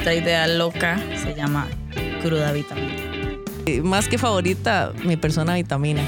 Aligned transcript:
nuestra 0.00 0.14
idea 0.14 0.46
loca 0.46 0.98
se 1.22 1.34
llama 1.34 1.68
cruda 2.22 2.52
vitamina. 2.52 2.94
Más 3.82 4.08
que 4.08 4.16
favorita, 4.16 4.94
mi 5.04 5.18
persona 5.18 5.56
vitamina. 5.56 6.02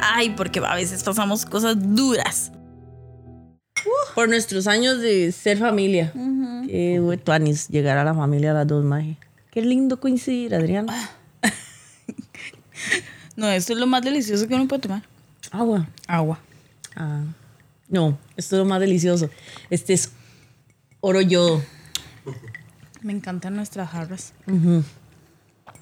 Ay, 0.00 0.30
porque 0.30 0.58
a 0.58 0.74
veces 0.74 1.04
pasamos 1.04 1.46
cosas 1.46 1.76
duras. 1.78 2.50
Por 4.16 4.28
nuestros 4.28 4.66
años 4.66 5.00
de 5.00 5.30
ser 5.30 5.58
familia. 5.58 6.12
Qué 6.66 7.20
tuanis 7.22 7.68
llegar 7.68 7.96
a 7.96 8.02
la 8.02 8.12
familia 8.12 8.50
a 8.50 8.54
las 8.54 8.66
dos, 8.66 8.84
maje. 8.84 9.16
Qué 9.52 9.62
lindo 9.62 10.00
coincidir, 10.00 10.54
Adriana. 10.54 11.10
No, 13.36 13.48
esto 13.48 13.72
es 13.72 13.78
lo 13.78 13.86
más 13.86 14.02
delicioso 14.02 14.46
que 14.46 14.54
uno 14.54 14.68
puede 14.68 14.82
tomar. 14.82 15.02
Agua. 15.52 15.88
Agua. 16.06 16.38
Ah. 16.96 17.22
No, 17.88 18.18
esto 18.36 18.56
es 18.56 18.58
lo 18.58 18.66
más 18.66 18.78
delicioso. 18.78 19.30
Este 19.70 19.94
es 19.94 20.10
oro 21.00 21.22
yodo 21.22 21.62
Me 23.02 23.12
encantan 23.12 23.56
nuestras 23.56 23.90
jarras. 23.90 24.32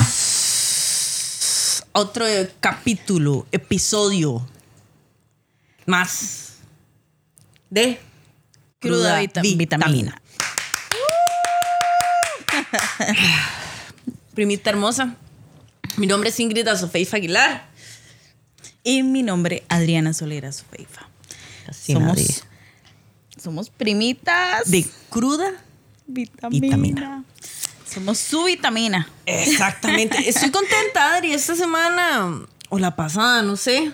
a 1.92 1.98
otro 2.00 2.24
capítulo, 2.60 3.46
episodio 3.52 4.46
más 5.86 6.59
de 7.69 8.00
Cruda, 8.78 9.19
vita- 9.20 9.42
vitamina. 9.42 10.20
Primita 14.34 14.70
hermosa. 14.70 15.16
Mi 15.97 16.06
nombre 16.06 16.30
es 16.30 16.41
Ingrid 16.41 16.66
Azofeifa 16.69 17.16
Aguilar. 17.19 17.69
Y 18.83 19.02
mi 19.02 19.22
nombre, 19.22 19.62
Adriana 19.69 20.14
Solera 20.14 20.50
Sofeifa. 20.52 21.06
Casi 21.66 21.92
somos, 21.92 22.09
nadie. 22.16 22.34
somos 23.42 23.70
primitas. 23.70 24.70
de 24.70 24.86
cruda 25.08 25.50
vitamina. 26.06 26.61
vitamina. 26.77 27.25
Somos 27.92 28.19
su 28.19 28.44
vitamina. 28.44 29.08
Exactamente. 29.27 30.16
Estoy 30.28 30.50
contenta, 30.50 31.14
Adri. 31.16 31.33
Esta 31.33 31.56
semana, 31.56 32.41
o 32.69 32.78
la 32.78 32.94
pasada, 32.97 33.42
no 33.42 33.56
sé. 33.56 33.92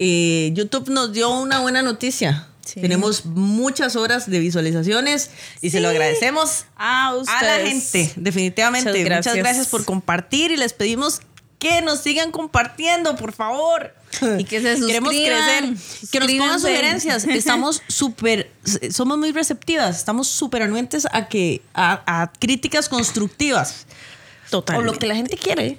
eh, 0.00 0.50
YouTube 0.54 0.88
nos 0.90 1.12
dio 1.12 1.30
una 1.30 1.60
buena 1.60 1.82
noticia. 1.82 2.46
Sí. 2.64 2.80
Tenemos 2.82 3.24
muchas 3.24 3.96
horas 3.96 4.28
de 4.28 4.40
visualizaciones 4.40 5.30
y 5.62 5.70
se 5.70 5.80
lo 5.80 5.88
agradecemos 5.88 6.66
a 6.76 7.14
la 7.42 7.66
gente. 7.66 8.12
Definitivamente. 8.16 8.90
Muchas 8.90 9.02
Muchas 9.04 9.24
gracias. 9.24 9.36
gracias. 9.36 9.66
por 9.68 9.84
compartir 9.86 10.50
y 10.50 10.56
les 10.58 10.74
pedimos 10.74 11.22
que 11.58 11.82
nos 11.82 12.00
sigan 12.00 12.30
compartiendo, 12.30 13.16
por 13.16 13.32
favor. 13.32 13.94
Y 14.38 14.44
que 14.44 14.60
se 14.62 14.80
Queremos 14.86 15.12
suscriban. 15.12 15.76
crecer. 15.76 16.08
Que 16.10 16.20
nos 16.20 16.32
pongan 16.32 16.60
sugerencias. 16.60 17.24
Estamos 17.28 17.82
súper, 17.88 18.50
somos 18.90 19.18
muy 19.18 19.32
receptivas. 19.32 19.96
Estamos 19.98 20.28
súper 20.28 20.62
anuentes 20.62 21.06
a 21.12 21.28
que, 21.28 21.60
a, 21.74 22.02
a 22.22 22.32
críticas 22.32 22.88
constructivas. 22.88 23.86
Total. 24.50 24.76
O 24.78 24.82
lo 24.82 24.94
que 24.94 25.06
la 25.06 25.14
gente 25.14 25.36
quiere. 25.36 25.78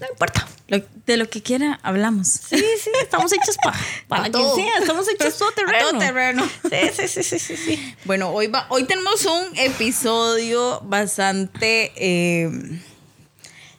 No 0.00 0.06
importa. 0.10 0.46
Lo- 0.68 0.82
de 1.06 1.16
lo 1.16 1.28
que 1.28 1.42
quiera, 1.42 1.78
hablamos. 1.82 2.28
Sí, 2.28 2.56
sí, 2.82 2.90
estamos 3.02 3.32
hechos 3.32 3.56
pa- 3.62 3.74
para 4.08 4.30
todo. 4.30 4.54
sea. 4.56 4.78
Estamos 4.78 5.06
hechos 5.08 5.36
todo 5.38 5.50
terreno. 5.52 5.90
Todo 5.90 5.98
terreno. 6.00 6.48
Sí, 6.70 6.90
sí, 6.96 7.08
sí, 7.08 7.22
sí, 7.22 7.38
sí, 7.38 7.56
sí. 7.56 7.94
Bueno, 8.04 8.30
hoy, 8.30 8.46
va, 8.48 8.66
hoy 8.70 8.84
tenemos 8.84 9.24
un 9.26 9.56
episodio 9.58 10.80
bastante, 10.84 11.92
eh, 11.96 12.50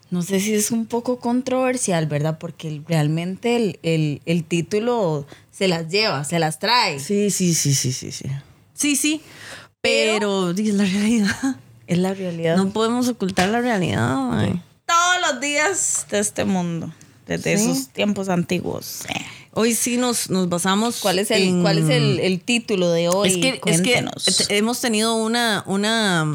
no 0.09 0.21
sé 0.21 0.39
si 0.39 0.53
es 0.53 0.71
un 0.71 0.85
poco 0.85 1.19
controversial, 1.19 2.05
¿verdad? 2.07 2.37
Porque 2.39 2.81
realmente 2.87 3.55
el, 3.55 3.79
el- 3.83 4.21
el 4.25 4.43
título 4.43 5.25
se 5.51 5.67
las 5.67 5.89
lleva, 5.89 6.23
se 6.23 6.39
las 6.39 6.59
trae. 6.59 6.99
Sí, 6.99 7.29
sí, 7.31 7.53
sí, 7.53 7.73
sí, 7.73 7.91
sí, 7.91 8.11
sí. 8.11 8.25
Sí, 8.73 8.95
sí. 8.95 9.21
Pero, 9.81 10.51
es 10.51 10.73
la 10.73 10.85
realidad. 10.85 11.55
Es 11.87 11.97
la 11.97 12.13
realidad. 12.13 12.57
No 12.57 12.69
podemos 12.71 13.07
ocultar 13.07 13.49
la 13.49 13.61
realidad. 13.61 14.15
Todos 14.85 15.31
los 15.31 15.41
días 15.41 16.05
de 16.09 16.19
este 16.19 16.45
mundo, 16.45 16.91
desde 17.25 17.57
Sí. 17.57 17.63
esos 17.69 17.87
tiempos 17.89 18.29
antiguos. 18.29 19.03
Hoy 19.53 19.73
sí 19.73 19.97
nos, 19.97 20.29
nos 20.29 20.49
basamos. 20.49 20.97
¿Cuál 20.99 21.19
es 21.19 21.31
el, 21.31 21.41
en- 21.43 21.61
cuál 21.61 21.77
es 21.79 21.89
el, 21.89 22.19
el 22.19 22.41
título 22.41 22.91
de 22.91 23.09
hoy? 23.09 23.29
Es 23.29 23.37
que, 23.37 23.61
es 24.25 24.49
hemos 24.49 24.79
tenido 24.81 25.15
una, 25.15 25.63
una, 25.65 26.25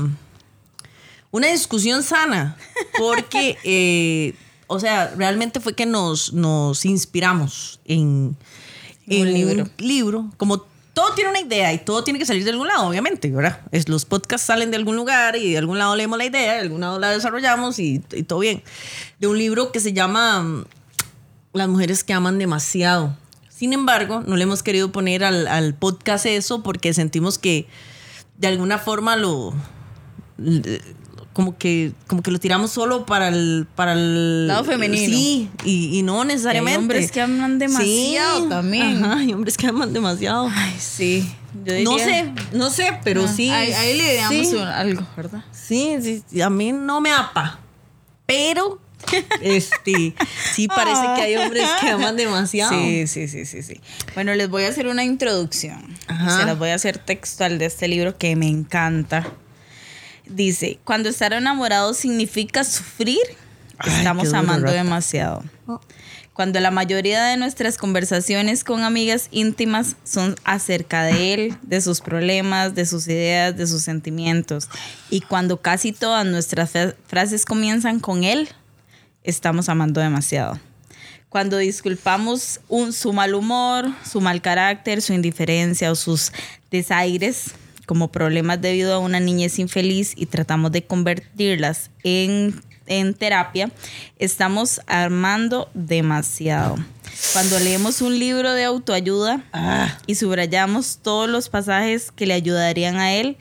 una 1.32 1.48
discusión 1.48 2.04
sana, 2.04 2.56
porque, 2.98 3.58
eh, 3.64 4.34
o 4.68 4.78
sea, 4.78 5.12
realmente 5.16 5.58
fue 5.58 5.74
que 5.74 5.86
nos, 5.86 6.32
nos 6.32 6.84
inspiramos 6.84 7.80
en, 7.84 8.36
En 9.08 9.22
un 9.22 9.32
libro. 9.32 9.64
un 9.64 9.86
libro. 9.86 10.30
Como 10.36 10.58
todo 10.92 11.14
tiene 11.14 11.30
una 11.30 11.40
idea 11.40 11.72
y 11.72 11.78
todo 11.78 12.04
tiene 12.04 12.18
que 12.18 12.26
salir 12.26 12.44
de 12.44 12.50
algún 12.50 12.68
lado, 12.68 12.86
obviamente, 12.86 13.30
¿verdad? 13.30 13.60
Es, 13.72 13.88
los 13.88 14.04
podcasts 14.04 14.46
salen 14.46 14.70
de 14.70 14.76
algún 14.76 14.94
lugar 14.94 15.36
y 15.36 15.52
de 15.52 15.58
algún 15.58 15.78
lado 15.78 15.96
leemos 15.96 16.18
la 16.18 16.26
idea, 16.26 16.52
de 16.52 16.60
algún 16.60 16.82
lado 16.82 16.98
la 16.98 17.10
desarrollamos 17.10 17.78
y, 17.78 18.02
y 18.12 18.22
todo 18.24 18.40
bien. 18.40 18.62
De 19.18 19.26
un 19.26 19.38
libro 19.38 19.72
que 19.72 19.80
se 19.80 19.94
llama 19.94 20.42
mm, 20.42 20.64
Las 21.54 21.68
mujeres 21.68 22.04
que 22.04 22.12
aman 22.12 22.38
demasiado. 22.38 23.16
Sin 23.48 23.72
embargo, 23.72 24.22
no 24.26 24.36
le 24.36 24.42
hemos 24.42 24.62
querido 24.62 24.92
poner 24.92 25.24
al, 25.24 25.46
al 25.46 25.74
podcast 25.74 26.26
eso 26.26 26.62
porque 26.62 26.92
sentimos 26.92 27.38
que 27.38 27.66
de 28.36 28.48
alguna 28.48 28.76
forma 28.76 29.16
lo 29.16 29.54
como 31.32 31.56
que 31.56 31.92
como 32.06 32.22
que 32.22 32.30
lo 32.30 32.38
tiramos 32.38 32.70
solo 32.72 33.06
para 33.06 33.28
el 33.28 33.66
para 33.74 33.92
el 33.94 34.46
Lado 34.48 34.64
femenino. 34.64 35.04
sí 35.06 35.48
y, 35.64 35.98
y 35.98 36.02
no 36.02 36.24
necesariamente 36.24 36.78
hombres 36.78 37.10
que 37.10 37.20
aman 37.22 37.58
demasiado 37.58 38.48
también. 38.48 39.02
Ajá, 39.04 39.18
hay 39.18 39.32
hombres 39.32 39.56
que 39.56 39.66
aman 39.66 39.92
demasiado 39.92 40.48
Ay, 40.54 40.74
sí. 40.78 41.32
Yo 41.64 41.82
no 41.84 41.98
sé 41.98 42.32
no 42.52 42.70
sé 42.70 42.98
pero 43.04 43.24
Ah, 43.24 43.28
sí 43.28 43.50
Ahí, 43.50 43.72
ahí 43.72 43.96
le 43.98 44.14
damos 44.16 44.48
sí, 44.48 44.56
algo, 44.58 45.06
¿verdad? 45.16 45.44
sí, 45.52 45.96
sí, 46.02 46.22
sí, 46.30 46.40
a 46.42 46.48
mí 46.50 46.72
no 46.72 47.00
me 47.00 47.12
apa 47.12 47.58
pero 48.26 48.78
este 49.42 50.14
sí 50.54 50.68
parece 50.68 51.02
que 51.16 51.22
hay 51.22 51.36
hombres 51.36 51.68
que 51.80 51.90
aman 51.90 52.16
demasiado 52.16 52.72
Sí, 52.72 53.06
sí, 53.08 53.26
sí, 53.26 53.44
sí, 53.46 53.62
sí. 53.62 53.80
Bueno, 54.14 54.32
les 54.34 54.48
voy 54.48 54.62
a 54.62 54.68
hacer 54.68 54.86
una 54.86 55.02
introducción. 55.02 55.82
Ajá. 56.06 56.38
Se 56.38 56.46
las 56.46 56.56
voy 56.56 56.68
a 56.68 56.76
hacer 56.76 56.98
textual 56.98 57.58
de 57.58 57.66
este 57.66 57.88
libro 57.88 58.16
que 58.16 58.36
me 58.36 58.46
encanta. 58.46 59.26
Dice, 60.34 60.78
cuando 60.84 61.08
estar 61.08 61.32
enamorado 61.32 61.94
significa 61.94 62.64
sufrir, 62.64 63.18
Ay, 63.78 63.92
estamos 63.92 64.32
amando 64.32 64.66
rata. 64.66 64.76
demasiado. 64.76 65.44
Cuando 66.32 66.58
la 66.60 66.70
mayoría 66.70 67.22
de 67.24 67.36
nuestras 67.36 67.76
conversaciones 67.76 68.64
con 68.64 68.82
amigas 68.82 69.28
íntimas 69.32 69.96
son 70.04 70.34
acerca 70.44 71.02
de 71.04 71.34
él, 71.34 71.56
de 71.62 71.80
sus 71.82 72.00
problemas, 72.00 72.74
de 72.74 72.86
sus 72.86 73.06
ideas, 73.06 73.54
de 73.54 73.66
sus 73.66 73.82
sentimientos. 73.82 74.68
Y 75.10 75.20
cuando 75.20 75.60
casi 75.60 75.92
todas 75.92 76.24
nuestras 76.24 76.70
fra- 76.70 76.94
frases 77.06 77.44
comienzan 77.44 78.00
con 78.00 78.24
él, 78.24 78.48
estamos 79.24 79.68
amando 79.68 80.00
demasiado. 80.00 80.58
Cuando 81.28 81.58
disculpamos 81.58 82.60
un, 82.68 82.94
su 82.94 83.12
mal 83.12 83.34
humor, 83.34 83.90
su 84.10 84.22
mal 84.22 84.40
carácter, 84.40 85.02
su 85.02 85.12
indiferencia 85.12 85.90
o 85.92 85.94
sus 85.94 86.32
desaires 86.70 87.52
como 87.86 88.12
problemas 88.12 88.60
debido 88.60 88.94
a 88.94 88.98
una 88.98 89.20
niñez 89.20 89.58
infeliz 89.58 90.12
y 90.16 90.26
tratamos 90.26 90.72
de 90.72 90.84
convertirlas 90.84 91.90
en, 92.04 92.60
en 92.86 93.14
terapia, 93.14 93.70
estamos 94.18 94.80
amando 94.86 95.68
demasiado. 95.74 96.76
Cuando 97.32 97.58
leemos 97.58 98.00
un 98.00 98.18
libro 98.18 98.52
de 98.52 98.64
autoayuda 98.64 99.44
Ah. 99.52 99.98
y 100.06 100.14
subrayamos 100.14 100.98
todos 101.02 101.28
los 101.28 101.48
pasajes 101.48 102.10
que 102.10 102.26
le 102.26 102.34
ayudarían 102.34 102.96
a 102.96 103.12
él, 103.12 103.36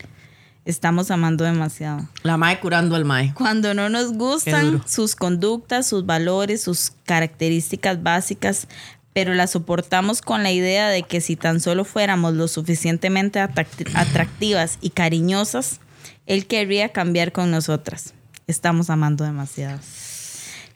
estamos 0.65 1.09
amando 1.09 1.43
demasiado. 1.43 2.07
la 2.23 2.37
mae 2.37 2.59
curando 2.59 2.95
al 2.95 3.05
mae 3.05 3.33
Cuando 3.33 3.73
no 3.73 3.89
nos 3.89 4.13
gustan 4.13 4.83
sus 4.87 5.15
conductas, 5.15 5.87
sus 5.87 6.05
valores, 6.05 6.61
sus 6.63 6.91
características 7.05 8.03
básicas, 8.03 8.67
pero 9.13 9.33
las 9.33 9.51
soportamos 9.51 10.21
con 10.21 10.43
la 10.43 10.51
idea 10.51 10.89
de 10.89 11.03
que 11.03 11.21
si 11.21 11.35
tan 11.35 11.59
solo 11.59 11.83
fuéramos 11.85 12.33
lo 12.33 12.47
suficientemente 12.47 13.39
atracti- 13.39 13.91
atractivas 13.93 14.77
y 14.81 14.91
cariñosas, 14.91 15.79
él 16.25 16.47
querría 16.47 16.89
cambiar 16.89 17.31
con 17.31 17.51
nosotras. 17.51 18.13
Estamos 18.47 18.89
amando 18.89 19.23
demasiado. 19.23 19.79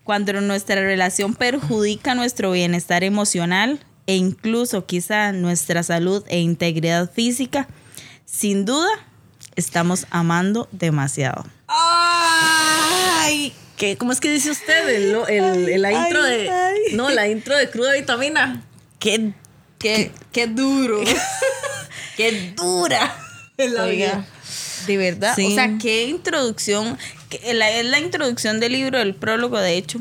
Cuando 0.03 0.39
nuestra 0.41 0.75
relación 0.81 1.33
perjudica 1.33 2.13
nuestro 2.13 2.51
bienestar 2.51 3.03
emocional 3.03 3.79
e 4.05 4.15
incluso 4.15 4.85
quizá 4.85 5.31
nuestra 5.31 5.81
salud 5.81 6.23
e 6.27 6.39
integridad 6.39 7.11
física, 7.11 7.67
sin 8.25 8.65
duda 8.65 8.89
estamos 9.55 10.05
amando 10.11 10.67
demasiado. 10.71 11.45
Ay, 11.67 13.53
¿qué? 13.77 13.97
¿cómo 13.97 14.11
es 14.11 14.19
que 14.19 14.29
dice 14.31 14.51
usted? 14.51 14.87
El, 14.89 15.15
el- 15.29 15.69
el- 15.69 15.81
la 15.81 15.91
intro 15.91 16.23
ay, 16.23 16.37
de. 16.43 16.49
ay. 16.49 16.79
No, 16.93 17.09
la 17.09 17.27
intro 17.27 17.55
de 17.57 17.69
cruda 17.69 17.93
vitamina. 17.93 18.63
Qué, 18.99 19.33
Qué, 19.79 20.11
qué 20.31 20.47
duro. 20.47 21.01
qué 22.17 22.53
dura. 22.55 23.15
la 23.57 23.83
Oiga, 23.83 23.87
vida. 23.87 24.25
de 24.87 24.97
verdad. 24.97 25.33
Sí. 25.35 25.47
O 25.47 25.55
sea, 25.55 25.77
qué 25.81 26.05
introducción. 26.05 26.97
que 27.29 27.53
la- 27.53 27.69
es 27.71 27.85
la 27.85 27.99
introducción 27.99 28.59
del 28.59 28.73
libro, 28.73 28.99
el 28.99 29.15
prólogo, 29.15 29.59
de 29.59 29.75
hecho. 29.77 29.99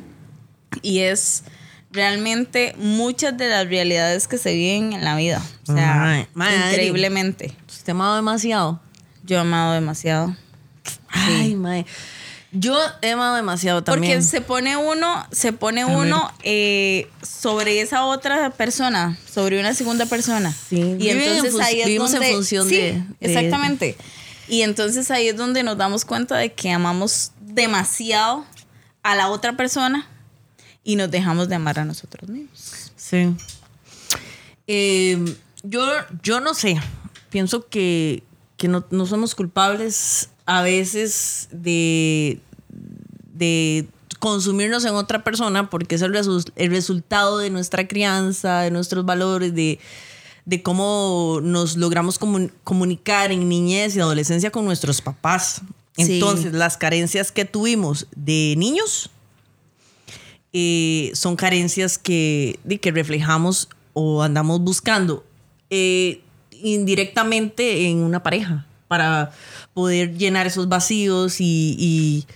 Y 0.83 1.01
es 1.01 1.45
realmente 1.91 2.75
muchas 2.79 3.37
de 3.37 3.49
las 3.49 3.69
realidades 3.69 4.27
que 4.29 4.39
se 4.39 4.53
viven 4.55 4.93
en 4.93 5.05
la 5.05 5.17
vida. 5.17 5.43
O 5.69 5.75
sea, 5.75 6.27
Adri. 6.37 6.69
increíblemente. 6.71 7.55
Usted 7.69 7.91
amado 7.91 8.17
demasiado. 8.17 8.81
Yo 9.25 9.37
he 9.37 9.41
amado 9.41 9.73
demasiado. 9.75 10.37
Ay, 11.09 11.55
mae. 11.55 11.87
Yo 12.57 12.79
he 13.03 13.11
amado 13.11 13.35
demasiado 13.35 13.83
también. 13.83 14.13
Porque 14.15 14.23
se 14.25 14.41
pone 14.41 14.77
uno, 14.77 15.27
se 15.33 15.53
pone 15.53 15.85
uno 15.85 16.33
eh, 16.45 17.09
sobre 17.23 17.81
esa 17.81 18.05
otra 18.05 18.51
persona, 18.51 19.19
sobre 19.33 19.59
una 19.59 19.75
segunda 19.75 20.07
persona. 20.07 20.53
Sí. 20.53 20.77
Y 20.77 20.95
Viven 20.95 21.19
en 21.21 21.23
entonces 21.37 21.61
ahí 21.61 21.81
es 21.81 21.87
vivimos 21.87 22.13
en 22.15 22.21
donde, 22.21 22.35
función 22.35 22.69
Sí, 22.69 22.77
de- 22.77 22.93
de- 22.93 23.05
exactamente. 23.21 23.97
Y 24.49 24.63
entonces 24.63 25.11
ahí 25.11 25.29
es 25.29 25.37
donde 25.37 25.63
nos 25.65 25.77
damos 25.77 26.05
cuenta 26.05 26.37
de 26.37 26.53
que 26.53 26.71
amamos 26.71 27.33
demasiado 27.41 28.45
a 29.03 29.15
la 29.17 29.29
otra 29.31 29.57
persona 29.57 30.07
y 30.85 30.97
nos 30.97 31.11
dejamos 31.11 31.49
de 31.49 31.57
amar 31.57 31.79
a 31.81 31.85
nosotros 31.85 32.31
mismos. 32.31 32.93
Sí. 32.95 33.35
Eh, 34.67 35.19
yo, 35.63 35.87
yo 36.23 36.41
no 36.41 36.55
sé. 36.55 36.77
Pienso 37.31 37.67
que, 37.69 38.23
que 38.57 38.69
no, 38.69 38.87
no 38.91 39.07
somos 39.07 39.35
culpables 39.35 40.29
a 40.47 40.63
veces 40.63 41.49
de, 41.53 42.39
de 43.33 43.87
consumirnos 44.19 44.85
en 44.85 44.95
otra 44.95 45.25
persona 45.25 45.71
porque 45.71 45.95
es 45.95 46.03
el, 46.03 46.13
resu- 46.13 46.51
el 46.57 46.71
resultado 46.71 47.39
de 47.39 47.51
nuestra 47.51 47.87
crianza, 47.89 48.61
de 48.61 48.71
nuestros 48.71 49.05
valores, 49.05 49.55
de, 49.55 49.79
de 50.45 50.63
cómo 50.63 51.41
nos 51.43 51.77
logramos 51.77 52.21
comun- 52.21 52.53
comunicar 52.65 53.33
en 53.33 53.49
niñez 53.49 53.97
y 53.97 54.01
adolescencia 54.01 54.51
con 54.51 54.65
nuestros 54.65 55.01
papás. 55.01 55.63
Sí. 55.97 56.15
Entonces, 56.15 56.53
las 56.53 56.77
carencias 56.77 57.31
que 57.33 57.45
tuvimos 57.45 58.07
de 58.17 58.55
niños 58.59 59.11
eh, 60.53 61.11
son 61.15 61.37
carencias 61.37 61.99
que, 61.99 62.59
de 62.65 62.79
que 62.79 62.91
reflejamos 62.91 63.69
o 63.93 64.23
andamos 64.23 64.61
buscando 64.61 65.25
eh, 65.71 66.21
indirectamente 66.51 67.87
en 67.89 67.99
una 67.99 68.23
pareja 68.23 68.67
para 68.89 69.33
poder 69.73 70.17
llenar 70.17 70.47
esos 70.47 70.69
vacíos 70.69 71.41
y, 71.41 71.77
y- 71.79 72.27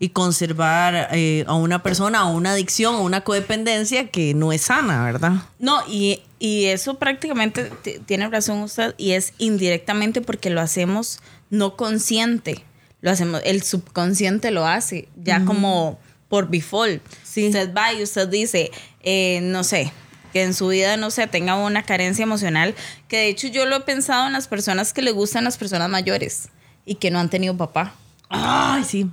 y 0.00 0.10
conservar 0.10 1.08
eh, 1.10 1.44
a 1.48 1.54
una 1.54 1.82
persona 1.82 2.28
o 2.28 2.32
una 2.36 2.52
adicción 2.52 2.94
o 2.94 3.02
una 3.02 3.22
codependencia 3.22 4.08
que 4.08 4.32
no 4.32 4.52
es 4.52 4.62
sana, 4.62 5.04
¿verdad? 5.04 5.32
No, 5.58 5.80
y, 5.88 6.22
y 6.38 6.66
eso 6.66 6.94
prácticamente 7.00 7.70
tiene 8.06 8.28
razón 8.28 8.60
usted, 8.62 8.94
y 8.96 9.10
es 9.12 9.32
indirectamente 9.38 10.20
porque 10.20 10.50
lo 10.50 10.60
hacemos 10.60 11.18
no 11.50 11.74
consciente. 11.76 12.64
Lo 13.00 13.10
hacemos, 13.10 13.40
el 13.44 13.62
subconsciente 13.62 14.52
lo 14.52 14.66
hace, 14.66 15.08
ya 15.16 15.44
como 15.44 15.98
por 16.28 16.48
default. 16.48 17.02
Sí. 17.24 17.46
Usted 17.48 17.72
va 17.74 17.92
y 17.92 18.02
usted 18.02 18.28
dice, 18.28 18.70
eh, 19.02 19.40
no 19.42 19.64
sé, 19.64 19.92
que 20.32 20.42
en 20.42 20.54
su 20.54 20.68
vida, 20.68 20.96
no 20.96 21.10
sé, 21.10 21.26
tenga 21.26 21.56
una 21.56 21.82
carencia 21.84 22.22
emocional, 22.22 22.74
que 23.08 23.16
de 23.18 23.28
hecho 23.28 23.48
yo 23.48 23.66
lo 23.66 23.76
he 23.76 23.80
pensado 23.80 24.26
en 24.26 24.32
las 24.32 24.48
personas 24.48 24.92
que 24.92 25.02
le 25.02 25.10
gustan 25.12 25.44
las 25.44 25.56
personas 25.58 25.88
mayores 25.88 26.48
y 26.84 26.96
que 26.96 27.10
no 27.10 27.18
han 27.18 27.30
tenido 27.30 27.56
papá. 27.56 27.94
Ay, 28.28 28.84
sí. 28.84 29.06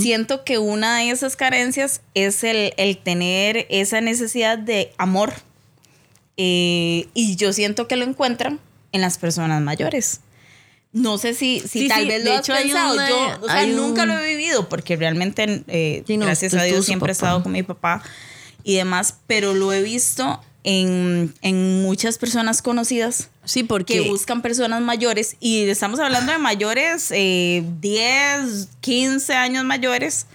Siento 0.00 0.44
que 0.44 0.58
una 0.58 0.98
de 0.98 1.10
esas 1.10 1.34
carencias 1.34 2.02
es 2.14 2.44
el, 2.44 2.72
el 2.76 2.98
tener 2.98 3.66
esa 3.68 4.00
necesidad 4.00 4.56
de 4.56 4.92
amor. 4.96 5.32
Eh, 6.36 7.08
y 7.14 7.36
yo 7.36 7.52
siento 7.52 7.88
que 7.88 7.96
lo 7.96 8.04
encuentran 8.04 8.60
en 8.92 9.00
las 9.00 9.18
personas 9.18 9.60
mayores. 9.60 10.20
No 10.92 11.18
sé 11.18 11.34
si, 11.34 11.60
si 11.60 11.80
Sí, 11.80 11.88
tal 11.88 12.02
sí, 12.02 12.08
vez 12.08 12.24
lo 12.24 12.32
has 12.32 12.40
hecho 12.40 12.52
pensado. 12.54 12.94
una- 12.94 13.08
yo, 13.08 13.38
o 13.42 13.46
sea, 13.46 13.54
hay 13.56 13.70
un- 13.70 13.76
nunca 13.76 14.04
lo 14.06 14.18
he 14.18 14.26
vivido 14.36 14.68
porque 14.68 14.94
realmente, 14.96 15.64
eh, 15.68 16.04
Sí, 16.06 16.16
no, 16.16 16.26
gracias 16.26 16.52
tú- 16.52 16.58
a 16.58 16.64
Dios, 16.64 16.84
siempre 16.84 17.10
he 17.10 17.12
estado 17.12 17.42
con 17.42 17.52
mi 17.52 17.62
papá 17.62 18.02
y 18.62 18.76
demás, 18.76 19.16
pero 19.26 19.54
lo 19.54 19.72
he 19.72 19.82
visto 19.82 20.40
en, 20.64 21.34
en 21.42 21.82
muchas 21.82 22.18
personas 22.18 22.62
conocidas 22.62 23.28
Sí, 23.44 23.64
porque 23.64 23.94
que 23.94 24.08
buscan 24.08 24.40
personas 24.40 24.80
mayores 24.82 25.36
y 25.40 25.68
estamos 25.68 25.98
hablando 25.98 26.30
de 26.30 26.38
mayores 26.38 27.10
eh, 27.10 27.64
10, 27.80 28.68
15 28.80 29.34
años 29.34 29.64
mayores 29.64 30.26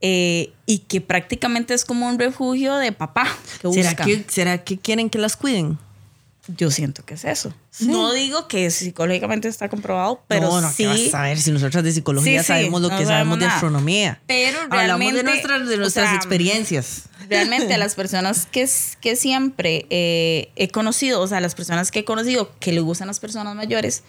eh, 0.00 0.52
y 0.66 0.78
que 0.78 1.00
prácticamente 1.00 1.74
es 1.74 1.84
como 1.84 2.08
un 2.08 2.18
refugio 2.18 2.74
de 2.76 2.90
papá 2.90 3.28
que 3.60 3.72
¿será 3.72 3.94
que, 3.94 4.24
¿será 4.28 4.58
que 4.58 4.76
quieren 4.76 5.08
que 5.08 5.18
las 5.18 5.36
cuiden? 5.36 5.78
Yo 6.48 6.72
siento 6.72 7.04
que 7.04 7.14
es 7.14 7.24
eso. 7.24 7.54
Sí. 7.70 7.86
No 7.86 8.12
digo 8.12 8.48
que 8.48 8.70
psicológicamente 8.70 9.46
está 9.46 9.68
comprobado, 9.68 10.24
pero 10.26 10.48
no, 10.48 10.60
no, 10.60 10.68
¿qué 10.68 10.74
sí. 10.74 11.10
vas 11.10 11.14
a 11.14 11.22
ver 11.22 11.38
si 11.38 11.52
nosotras 11.52 11.84
de 11.84 11.92
psicología 11.92 12.40
Sí, 12.40 12.46
sí, 12.46 12.48
sabemos 12.48 12.82
lo 12.82 12.88
no 12.88 12.98
que 12.98 13.06
sabemos 13.06 13.38
de 13.38 13.46
astronomía. 13.46 14.20
Pero 14.26 14.58
Hablamos 14.70 14.78
de 14.78 14.86
realmente, 14.86 15.22
nuestras, 15.22 15.68
de 15.68 15.74
o 15.74 15.78
nuestras 15.78 16.08
sea, 16.08 16.16
experiencias. 16.16 17.02
Realmente 17.28 17.72
a 17.72 17.78
las 17.78 17.94
personas 17.94 18.46
que, 18.46 18.68
que 19.00 19.14
siempre 19.14 19.86
eh, 19.90 20.50
he 20.56 20.68
conocido, 20.68 21.20
o 21.20 21.28
sea, 21.28 21.40
las 21.40 21.54
personas 21.54 21.92
que 21.92 22.00
he 22.00 22.04
conocido 22.04 22.50
que 22.58 22.72
le 22.72 22.80
gustan 22.80 23.06
las 23.06 23.20
personas 23.20 23.54
mayores, 23.54 24.02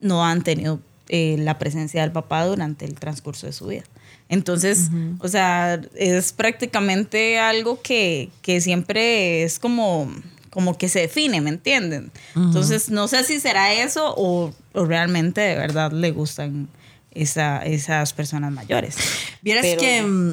no 0.00 0.24
han 0.26 0.42
tenido 0.42 0.80
eh, 1.08 1.36
la 1.38 1.58
presencia 1.58 2.02
del 2.02 2.12
papá 2.12 2.44
durante 2.44 2.84
el 2.84 2.94
transcurso 2.94 3.46
de 3.46 3.52
su 3.52 3.66
vida. 3.68 3.84
Entonces, 4.28 4.90
o 5.20 5.28
sea, 5.28 5.80
es 5.94 6.34
prácticamente 6.34 7.38
algo 7.38 7.80
que, 7.80 8.28
que 8.42 8.60
siempre 8.60 9.42
es 9.42 9.58
como, 9.58 10.12
como 10.50 10.76
que 10.78 10.88
se 10.88 11.00
define, 11.00 11.40
¿me 11.40 11.50
entienden? 11.50 12.10
Entonces, 12.36 12.90
no 12.90 13.08
sé 13.08 13.24
si 13.24 13.40
será 13.40 13.72
eso 13.74 14.14
o, 14.16 14.52
o 14.72 14.84
realmente 14.84 15.40
de 15.40 15.56
verdad 15.56 15.92
le 15.92 16.10
gustan 16.12 16.68
esa, 17.12 17.58
esas 17.64 18.12
personas 18.12 18.52
mayores. 18.52 18.96
Vieras 19.42 19.64
Pero- 19.64 19.80
que 19.80 20.02
mm, 20.02 20.32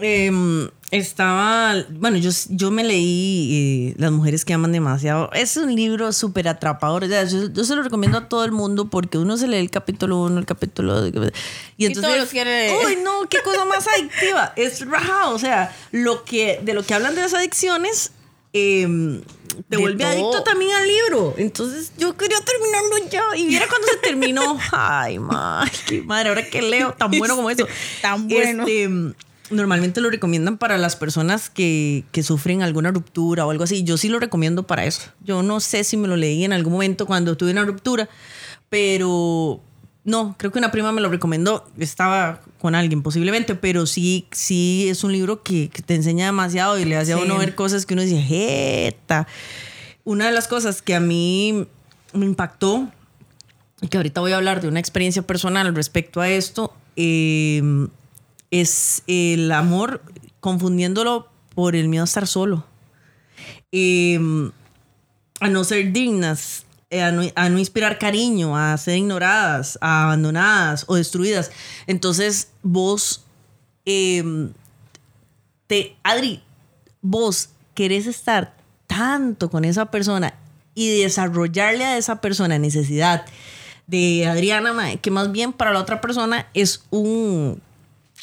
em, 0.00 0.68
estaba, 0.92 1.74
bueno, 1.90 2.16
yo, 2.18 2.30
yo 2.50 2.70
me 2.70 2.84
leí 2.84 3.90
eh, 3.90 3.94
Las 3.98 4.12
mujeres 4.12 4.44
que 4.44 4.54
aman 4.54 4.70
demasiado. 4.72 5.30
Es 5.32 5.56
un 5.56 5.74
libro 5.74 6.12
súper 6.12 6.46
atrapador. 6.48 7.04
o 7.04 7.08
sea, 7.08 7.24
yo, 7.24 7.50
yo 7.52 7.64
se 7.64 7.74
lo 7.74 7.82
recomiendo 7.82 8.18
a 8.18 8.28
todo 8.28 8.44
el 8.44 8.52
mundo 8.52 8.88
porque 8.88 9.18
uno 9.18 9.36
se 9.36 9.48
lee 9.48 9.56
el 9.56 9.70
capítulo 9.70 10.22
1, 10.22 10.38
el 10.38 10.46
capítulo 10.46 11.00
2. 11.00 11.32
Y 11.76 11.86
entonces, 11.86 12.08
todos 12.10 12.18
los 12.20 12.28
quiere- 12.30 12.72
uy, 12.86 12.98
no, 13.02 13.28
qué 13.28 13.38
cosa 13.42 13.64
más 13.64 13.86
adictiva. 13.88 14.52
Es 14.56 14.86
rajado. 14.86 15.34
O 15.34 15.38
sea, 15.38 15.74
lo 15.90 16.24
que, 16.24 16.60
de 16.62 16.74
lo 16.74 16.84
que 16.84 16.94
hablan 16.94 17.14
de 17.14 17.22
las 17.22 17.34
adicciones. 17.34 18.12
Em, 18.56 19.22
te 19.68 19.76
todo. 19.76 20.06
adicto 20.06 20.42
también 20.42 20.72
al 20.72 20.86
libro. 20.86 21.34
Entonces 21.36 21.92
yo 21.98 22.16
quería 22.16 22.38
terminarlo 22.40 23.10
ya. 23.10 23.24
Y 23.36 23.46
viera 23.46 23.66
cuando 23.68 23.88
se 23.88 23.96
terminó. 23.96 24.58
Ay, 24.72 25.18
madre, 25.18 25.72
qué 25.86 26.02
madre, 26.02 26.28
ahora 26.30 26.48
que 26.48 26.62
leo 26.62 26.92
tan 26.92 27.10
bueno 27.10 27.36
como 27.36 27.50
eso. 27.50 27.66
Tan 28.02 28.28
bueno. 28.28 28.64
Este, 28.66 29.14
normalmente 29.50 30.00
lo 30.00 30.10
recomiendan 30.10 30.58
para 30.58 30.76
las 30.78 30.96
personas 30.96 31.50
que, 31.50 32.04
que 32.12 32.22
sufren 32.22 32.62
alguna 32.62 32.90
ruptura 32.90 33.46
o 33.46 33.50
algo 33.50 33.64
así. 33.64 33.84
Yo 33.84 33.96
sí 33.96 34.08
lo 34.08 34.18
recomiendo 34.18 34.66
para 34.66 34.84
eso. 34.84 35.10
Yo 35.24 35.42
no 35.42 35.60
sé 35.60 35.84
si 35.84 35.96
me 35.96 36.08
lo 36.08 36.16
leí 36.16 36.44
en 36.44 36.52
algún 36.52 36.72
momento 36.72 37.06
cuando 37.06 37.36
tuve 37.36 37.52
una 37.52 37.64
ruptura, 37.64 38.08
pero 38.68 39.62
no, 40.06 40.36
creo 40.38 40.52
que 40.52 40.58
una 40.60 40.70
prima 40.70 40.92
me 40.92 41.00
lo 41.00 41.08
recomendó. 41.08 41.68
Estaba 41.78 42.40
con 42.60 42.76
alguien 42.76 43.02
posiblemente, 43.02 43.56
pero 43.56 43.86
sí, 43.86 44.28
sí 44.30 44.86
es 44.88 45.02
un 45.02 45.12
libro 45.12 45.42
que, 45.42 45.68
que 45.68 45.82
te 45.82 45.96
enseña 45.96 46.26
demasiado 46.26 46.78
y 46.78 46.84
le 46.84 46.96
hace 46.96 47.12
a 47.12 47.18
uno 47.18 47.36
ver 47.38 47.56
cosas 47.56 47.84
que 47.84 47.94
uno 47.94 48.04
dice, 48.04 48.22
jeta. 48.22 49.26
Una 50.04 50.26
de 50.26 50.32
las 50.32 50.46
cosas 50.46 50.80
que 50.80 50.94
a 50.94 51.00
mí 51.00 51.66
me 52.12 52.24
impactó 52.24 52.88
y 53.80 53.88
que 53.88 53.96
ahorita 53.96 54.20
voy 54.20 54.30
a 54.30 54.36
hablar 54.36 54.60
de 54.60 54.68
una 54.68 54.78
experiencia 54.78 55.22
personal 55.22 55.74
respecto 55.74 56.20
a 56.20 56.28
esto, 56.28 56.72
eh, 56.94 57.60
es 58.52 59.02
el 59.08 59.50
amor 59.50 60.02
confundiéndolo 60.38 61.28
por 61.56 61.74
el 61.74 61.88
miedo 61.88 62.04
a 62.04 62.06
estar 62.06 62.28
solo. 62.28 62.64
Eh, 63.72 64.20
a 65.40 65.48
no 65.48 65.64
ser 65.64 65.92
dignas, 65.92 66.65
a, 67.02 67.12
no, 67.12 67.22
a 67.34 67.48
no 67.48 67.58
inspirar 67.58 67.98
cariño, 67.98 68.56
a 68.56 68.76
ser 68.78 68.96
ignoradas, 68.98 69.78
a 69.80 70.04
abandonadas 70.04 70.84
o 70.88 70.94
destruidas. 70.96 71.50
Entonces 71.86 72.48
vos, 72.62 73.24
eh, 73.84 74.48
te, 75.66 75.96
Adri, 76.02 76.42
vos 77.02 77.50
querés 77.74 78.06
estar 78.06 78.54
tanto 78.86 79.50
con 79.50 79.64
esa 79.64 79.86
persona 79.90 80.34
y 80.74 81.00
desarrollarle 81.00 81.84
a 81.84 81.96
esa 81.98 82.20
persona 82.20 82.58
necesidad 82.58 83.24
de 83.86 84.26
Adriana, 84.26 84.96
que 85.00 85.10
más 85.10 85.30
bien 85.32 85.52
para 85.52 85.72
la 85.72 85.80
otra 85.80 86.00
persona 86.00 86.46
es 86.54 86.82
un, 86.90 87.60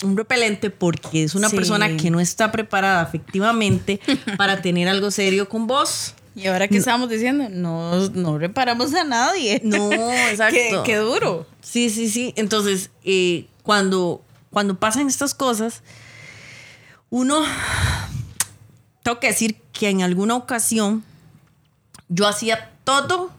un 0.03 0.18
repelente 0.18 0.70
porque 0.70 1.24
es 1.24 1.36
una 1.36 1.50
Sí. 1.50 1.56
persona 1.56 1.96
que 1.98 2.10
no 2.12 2.20
está 2.20 2.51
preparada 2.51 3.01
afectivamente 3.01 4.00
para 4.38 4.62
tener 4.62 4.88
algo 4.89 5.10
serio 5.12 5.48
con 5.50 5.68
vos. 5.68 6.13
Y 6.36 6.48
ahora 6.48 6.68
que 6.68 6.78
estamos 6.78 7.10
diciendo, 7.10 7.48
no, 7.50 8.10
no 8.10 8.38
reparamos 8.38 8.94
a 8.94 9.04
nadie. 9.04 9.62
No, 9.66 9.92
exacto. 9.92 10.56
qué, 10.56 10.82
qué 10.86 10.96
duro. 10.98 11.46
Sí, 11.62 11.90
sí, 11.90 12.10
sí. 12.10 12.34
Entonces, 12.36 12.90
eh, 13.04 13.46
cuando, 13.63 14.24
cuando 14.52 14.80
pasan 14.80 15.08
estas 15.08 15.34
cosas, 15.34 15.84
uno, 17.10 17.44
tengo 19.04 19.20
que 19.20 19.28
decir 19.28 19.58
que 19.72 19.90
en 19.90 20.02
alguna 20.02 20.36
ocasión 20.36 21.04
yo 22.10 22.28
hacía 22.28 22.72
todo 22.84 23.32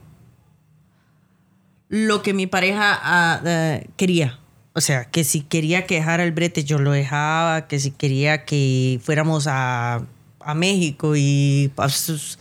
lo 1.88 2.22
que 2.22 2.34
mi 2.34 2.46
pareja 2.46 2.98
ah, 3.02 3.40
eh, 3.44 3.88
quería. 3.96 4.38
O 4.72 4.80
sea, 4.80 5.04
que 5.04 5.22
si 5.22 5.42
quería 5.42 5.86
que 5.86 5.96
dejara 5.96 6.24
el 6.24 6.32
brete, 6.32 6.64
yo 6.64 6.78
lo 6.78 6.90
dejaba, 6.90 7.68
que 7.68 7.78
si 7.78 7.92
quería 7.92 8.44
que 8.44 9.00
fuéramos 9.02 9.46
a, 9.46 10.02
a 10.40 10.54
México 10.54 11.14
y, 11.16 11.70
pues, 11.76 12.38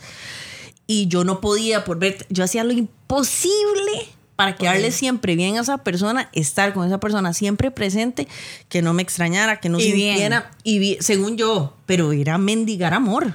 y 0.86 1.06
yo 1.08 1.24
no 1.24 1.40
podía 1.40 1.84
por 1.84 1.98
ver, 1.98 2.26
yo 2.28 2.44
hacía 2.44 2.64
lo 2.64 2.72
imposible 2.72 4.08
para 4.36 4.56
quedarle 4.56 4.90
siempre 4.90 5.36
bien 5.36 5.56
a 5.56 5.60
esa 5.60 5.78
persona, 5.78 6.28
estar 6.32 6.72
con 6.74 6.86
esa 6.86 6.98
persona 6.98 7.32
siempre 7.32 7.70
presente, 7.70 8.26
que 8.68 8.82
no 8.82 8.92
me 8.92 9.02
extrañara, 9.02 9.60
que 9.60 9.68
no 9.68 9.78
Y 9.78 9.92
bien. 9.92 10.14
sintiera, 10.14 10.50
y 10.64 10.78
bi- 10.80 10.98
según 11.00 11.36
yo, 11.36 11.76
pero 11.86 12.12
era 12.12 12.36
mendigar 12.36 12.94
amor. 12.94 13.26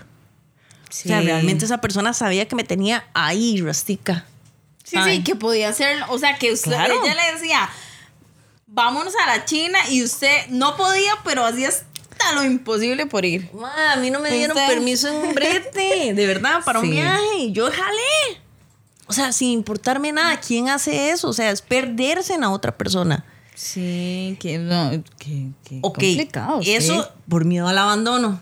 O 0.90 0.92
sea, 0.92 1.20
Sí. 1.22 1.26
realmente 1.26 1.66
esa 1.66 1.80
persona 1.80 2.14
sabía 2.14 2.48
que 2.48 2.56
me 2.56 2.64
tenía 2.66 3.06
ahí, 3.14 3.62
rustica. 3.62 4.26
Sí, 4.84 4.98
Ay. 4.98 5.18
sí, 5.18 5.24
que 5.24 5.36
podía 5.36 5.72
ser, 5.72 6.00
o 6.10 6.18
sea, 6.18 6.38
que 6.38 6.52
usted, 6.52 6.72
Claro. 6.72 7.02
ella 7.04 7.16
le 7.16 7.34
decía, 7.40 7.70
vámonos 8.68 9.14
a 9.24 9.28
la 9.38 9.46
China 9.46 9.80
y 9.90 10.04
usted 10.04 10.48
no 10.50 10.76
podía, 10.78 11.14
pero 11.24 11.46
hacía 11.46 11.70
lo 12.36 12.44
imposible 12.46 13.06
por 13.06 13.26
ir. 13.26 13.50
Ma, 13.54 13.94
a 13.94 13.96
mí 13.98 14.10
no 14.12 14.20
me 14.20 14.32
dieron 14.32 14.56
permiso 14.56 15.08
en 15.08 15.16
un 15.30 15.36
brete, 15.36 16.14
de 16.14 16.28
verdad, 16.28 16.60
para 16.66 16.80
un 16.80 16.90
viaje. 16.90 17.52
Yo 17.52 17.70
jalé. 17.72 18.42
O 19.08 19.14
sea, 19.14 19.32
sin 19.32 19.50
importarme 19.50 20.12
nada, 20.12 20.40
¿quién 20.40 20.70
hace 20.70 21.10
eso? 21.10 21.30
O 21.30 21.34
sea, 21.34 21.50
es 21.50 21.62
perderse 21.62 22.34
en 22.36 22.42
la 22.42 22.52
otra 22.52 22.78
persona. 22.78 23.26
Sí, 23.56 24.38
que 24.40 24.58
no, 24.58 24.92
que, 25.18 25.48
que 25.66 25.80
Ok, 25.82 25.96
complicado. 25.96 26.62
sí. 26.62 26.74
eso 26.74 27.12
por 27.28 27.44
miedo 27.46 27.68
al 27.68 27.78
abandono. 27.78 28.42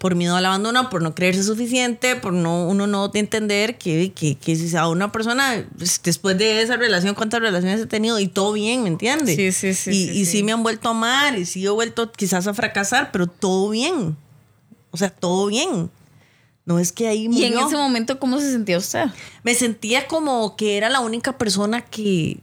Por 0.00 0.14
miedo 0.14 0.34
al 0.34 0.46
abandono, 0.46 0.88
por 0.88 1.02
no 1.02 1.14
creerse 1.14 1.42
suficiente, 1.44 2.16
por 2.16 2.32
no 2.32 2.66
uno 2.66 2.86
no 2.86 3.10
entender 3.12 3.76
que, 3.76 4.12
que, 4.12 4.34
que 4.34 4.56
si 4.56 4.74
a 4.74 4.88
una 4.88 5.12
persona, 5.12 5.66
pues, 5.76 6.00
después 6.02 6.38
de 6.38 6.62
esa 6.62 6.78
relación, 6.78 7.14
cuántas 7.14 7.40
relaciones 7.42 7.80
he 7.82 7.86
tenido 7.86 8.18
y 8.18 8.26
todo 8.26 8.54
bien, 8.54 8.82
¿me 8.84 8.88
entiendes? 8.88 9.36
Sí, 9.36 9.52
sí, 9.52 9.74
sí, 9.74 9.90
Y, 9.90 9.92
sí, 10.06 10.10
y 10.20 10.24
sí. 10.24 10.32
sí 10.38 10.42
me 10.42 10.52
han 10.52 10.62
vuelto 10.62 10.88
a 10.88 10.92
amar 10.92 11.38
y 11.38 11.44
sí 11.44 11.66
he 11.66 11.68
vuelto 11.68 12.10
quizás 12.12 12.46
a 12.46 12.54
fracasar, 12.54 13.10
pero 13.12 13.26
todo 13.26 13.68
bien. 13.68 14.16
O 14.90 14.96
sea, 14.96 15.10
todo 15.10 15.48
bien. 15.48 15.90
No 16.64 16.78
es 16.78 16.92
que 16.92 17.06
ahí 17.06 17.24
Y 17.30 17.44
en 17.44 17.52
murió. 17.52 17.66
ese 17.66 17.76
momento, 17.76 18.18
¿cómo 18.18 18.40
se 18.40 18.50
sentía 18.52 18.78
usted? 18.78 19.04
me 19.42 19.54
sentía 19.54 20.06
como 20.06 20.56
que 20.56 20.78
era 20.78 20.88
la 20.88 21.00
única 21.00 21.36
persona 21.36 21.82
que, 21.82 22.40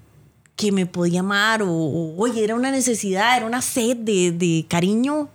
que 0.55 0.71
me 0.71 0.85
podía 0.85 1.21
amar 1.21 1.63
o, 1.63 1.71
o, 1.71 2.15
oye, 2.21 2.43
era 2.43 2.53
una 2.53 2.69
necesidad, 2.69 3.35
era 3.35 3.47
una 3.47 3.63
sed 3.63 3.97
de, 3.97 4.31
de 4.31 4.63
cariño, 4.69 5.27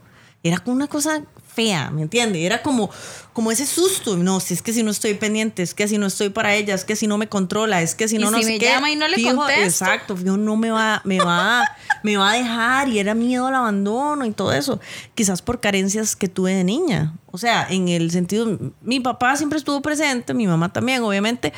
era 0.44 0.58
como 0.58 0.76
una 0.76 0.86
cosa 0.86 1.24
fea, 1.54 1.90
¿me 1.90 2.02
entiendes? 2.02 2.42
Era 2.42 2.62
como, 2.62 2.90
como 3.32 3.52
ese 3.52 3.66
susto, 3.66 4.16
no, 4.16 4.40
si 4.40 4.54
es 4.54 4.62
que 4.62 4.72
si 4.72 4.82
no 4.82 4.90
estoy 4.90 5.14
pendiente, 5.14 5.62
es 5.62 5.74
que 5.74 5.86
si 5.86 5.98
no 5.98 6.06
estoy 6.06 6.30
para 6.30 6.54
ella, 6.54 6.74
es 6.74 6.84
que 6.84 6.96
si 6.96 7.06
no 7.06 7.18
me 7.18 7.28
controla, 7.28 7.82
es 7.82 7.94
que 7.94 8.08
si 8.08 8.16
no, 8.18 8.30
no 8.30 8.38
si 8.38 8.44
me 8.46 8.58
qué, 8.58 8.66
llama 8.66 8.90
y 8.90 8.96
no 8.96 9.06
le 9.06 9.16
fijo, 9.16 9.36
contesto. 9.36 9.84
Exacto, 9.84 10.16
fijo, 10.16 10.36
no 10.36 10.56
me 10.56 10.70
va, 10.70 11.02
me 11.04 11.18
va, 11.18 11.64
me 12.02 12.16
va 12.16 12.32
a 12.32 12.34
dejar 12.36 12.88
y 12.88 12.98
era 12.98 13.14
miedo 13.14 13.46
al 13.48 13.54
abandono 13.54 14.24
y 14.24 14.32
todo 14.32 14.52
eso, 14.52 14.80
quizás 15.14 15.42
por 15.42 15.60
carencias 15.60 16.16
que 16.16 16.28
tuve 16.28 16.54
de 16.54 16.64
niña, 16.64 17.14
o 17.30 17.36
sea, 17.38 17.66
en 17.68 17.88
el 17.88 18.10
sentido, 18.10 18.58
mi 18.80 19.00
papá 19.00 19.36
siempre 19.36 19.58
estuvo 19.58 19.80
presente, 19.82 20.32
mi 20.34 20.46
mamá 20.46 20.72
también, 20.72 21.02
obviamente, 21.02 21.52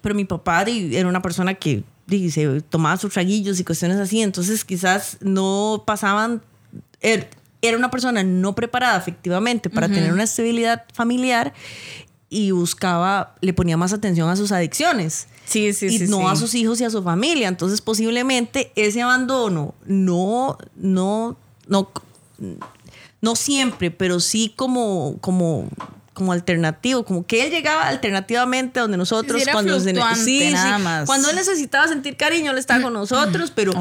pero 0.00 0.14
mi 0.14 0.24
papá 0.24 0.62
era 0.66 1.08
una 1.08 1.22
persona 1.22 1.54
que 1.54 1.84
se 2.30 2.60
tomaba 2.62 2.96
sus 2.96 3.12
traguillos 3.12 3.60
y 3.60 3.64
cuestiones 3.64 3.98
así, 3.98 4.22
entonces 4.22 4.64
quizás 4.64 5.18
no 5.20 5.82
pasaban, 5.86 6.42
er- 7.00 7.28
era 7.62 7.76
una 7.76 7.90
persona 7.90 8.22
no 8.22 8.54
preparada 8.54 8.98
efectivamente 8.98 9.70
para 9.70 9.88
tener 9.88 10.12
una 10.12 10.24
estabilidad 10.24 10.84
familiar 10.92 11.52
y 12.30 12.50
buscaba, 12.50 13.34
le 13.40 13.52
ponía 13.54 13.76
más 13.76 13.92
atención 13.92 14.28
a 14.28 14.36
sus 14.36 14.52
adicciones 14.52 15.28
Sí, 15.48 15.72
sí, 15.72 15.86
y 15.86 15.98
sí. 15.98 16.08
no 16.08 16.28
a 16.28 16.36
sus 16.36 16.54
hijos 16.54 16.78
y 16.80 16.84
a 16.84 16.90
su 16.90 17.02
familia. 17.02 17.48
Entonces, 17.48 17.80
posiblemente 17.80 18.70
ese 18.76 19.00
abandono 19.00 19.74
no, 19.86 20.58
no, 20.76 21.38
no, 21.66 21.90
no 23.22 23.34
siempre, 23.34 23.90
pero 23.90 24.20
sí 24.20 24.52
como, 24.54 25.16
como, 25.22 25.68
como 26.18 26.32
alternativo, 26.32 27.04
como 27.04 27.24
que 27.26 27.44
él 27.46 27.50
llegaba 27.50 27.88
alternativamente 27.88 28.80
donde 28.80 28.96
nosotros 28.98 29.42
Sí, 29.42 29.48
cuando 29.50 29.78
se- 29.80 29.92
fluctuante, 29.94 30.50
nada 30.50 30.78
más. 30.78 31.06
cuando 31.06 31.30
él 31.30 31.36
necesitaba 31.36 31.88
sentir 31.88 32.16
cariño, 32.16 32.50
él 32.50 32.58
estaba 32.58 32.82
con 32.82 32.92
nosotros, 32.92 33.50
pero 33.54 33.72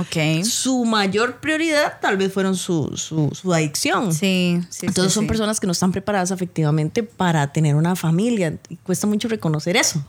su 0.45 0.85
mayor 0.85 1.41
prioridad 1.41 1.99
tal 1.99 2.15
vez 2.17 2.31
fueron 2.31 2.55
su, 2.55 2.95
su, 2.95 3.29
su 3.33 3.53
adicción. 3.53 4.13
Sí, 4.13 4.61
sí. 4.69 4.85
Entonces 4.85 5.11
sí, 5.11 5.15
son 5.15 5.23
sí. 5.25 5.27
personas 5.27 5.59
que 5.59 5.67
no 5.67 5.73
están 5.73 5.91
preparadas 5.91 6.31
efectivamente 6.31 7.03
para 7.03 7.51
tener 7.51 7.75
una 7.75 7.95
familia 7.95 8.55
y 8.69 8.75
cuesta 8.77 9.07
mucho 9.07 9.27
reconocer 9.27 9.75
eso, 9.75 10.03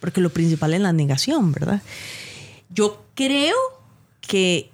porque 0.00 0.20
lo 0.20 0.30
principal 0.30 0.74
es 0.74 0.80
la 0.80 0.92
negación, 0.92 1.52
¿verdad? 1.52 1.82
Yo 2.70 3.04
creo 3.14 3.54
que 4.20 4.70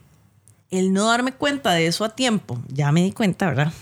el 0.71 0.93
no 0.93 1.07
darme 1.09 1.33
cuenta 1.33 1.73
de 1.73 1.87
eso 1.89 2.05
a 2.05 2.11
tiempo, 2.15 2.59
ya 2.69 2.93
me 2.93 3.03
di 3.03 3.11
cuenta, 3.13 3.47
¿verdad? 3.47 3.73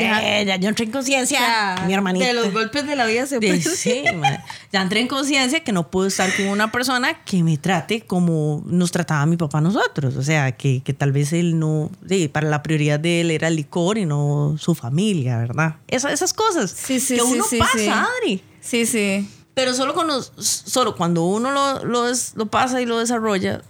Ya. 0.00 0.40
Eh, 0.40 0.44
ya 0.46 0.56
yo 0.56 0.68
entré 0.68 0.84
en 0.86 0.90
conciencia, 0.90 1.38
O 1.38 1.44
sea, 1.76 1.84
mi 1.86 1.92
hermanita. 1.94 2.26
De 2.26 2.32
los 2.32 2.52
golpes 2.52 2.86
de 2.86 2.96
la 2.96 3.04
vida 3.06 3.26
se 3.26 3.36
aprende. 3.36 3.60
sí, 3.62 4.02
ya 4.72 4.80
entré 4.82 5.00
en 5.00 5.08
conciencia 5.08 5.60
que 5.60 5.72
no 5.72 5.90
puedo 5.90 6.06
estar 6.08 6.34
con 6.36 6.46
una 6.48 6.72
persona 6.72 7.22
que 7.24 7.42
me 7.42 7.56
trate 7.58 8.00
como 8.02 8.62
nos 8.66 8.90
trataba 8.90 9.26
mi 9.26 9.36
papá 9.36 9.58
a 9.58 9.60
nosotros. 9.60 10.16
O 10.16 10.22
sea, 10.22 10.52
que, 10.52 10.82
que 10.82 10.92
tal 10.94 11.12
vez 11.12 11.32
él 11.32 11.58
no, 11.58 11.90
sí, 12.08 12.28
para 12.28 12.48
la 12.48 12.62
prioridad 12.62 12.98
de 13.00 13.20
él 13.20 13.30
era 13.30 13.48
el 13.48 13.56
licor 13.56 13.98
y 13.98 14.06
no 14.06 14.56
su 14.58 14.74
familia, 14.74 15.36
¿verdad? 15.38 15.76
Esa- 15.88 16.12
esas 16.12 16.32
cosas 16.32 16.70
Sí, 16.70 16.98
sí, 16.98 17.14
que 17.16 17.20
sí, 17.22 17.26
uno 17.34 17.44
sí, 17.48 17.58
pasa, 17.58 17.78
sí. 17.78 17.88
Adri. 17.88 18.42
Sí, 18.60 18.86
sí. 18.86 19.28
Pero 19.54 19.74
solo 19.74 19.92
cuando, 19.92 20.22
solo 20.38 20.96
cuando 20.96 21.24
uno 21.24 21.50
lo, 21.50 21.84
lo, 21.84 22.04
des- 22.06 22.32
lo 22.36 22.46
pasa 22.46 22.80
y 22.80 22.86
lo 22.86 22.98
desarrolla, 22.98 23.60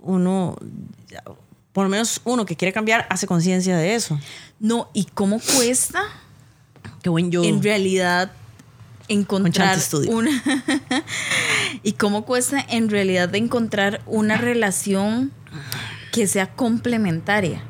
uno, 0.00 0.56
ya, 1.08 1.22
por 1.72 1.84
lo 1.84 1.90
menos 1.90 2.20
uno 2.24 2.44
que 2.46 2.54
quiere 2.54 2.72
cambiar, 2.72 3.06
hace 3.10 3.26
conciencia 3.26 3.76
de 3.76 3.94
eso. 3.94 4.18
No, 4.62 4.88
¿y 4.94 5.04
cómo 5.04 5.40
cuesta 5.40 6.02
Qué 7.02 7.10
buen 7.10 7.30
yo. 7.30 7.42
en 7.44 7.62
realidad 7.62 8.30
encontrar 9.08 9.76
estudio. 9.76 10.10
una 10.12 10.30
y 11.82 11.92
cómo 11.92 12.24
cuesta 12.24 12.64
en 12.68 12.88
realidad 12.88 13.34
encontrar 13.34 14.00
una 14.06 14.36
relación 14.36 15.32
que 16.12 16.26
sea 16.26 16.52
complementaria. 16.54 17.62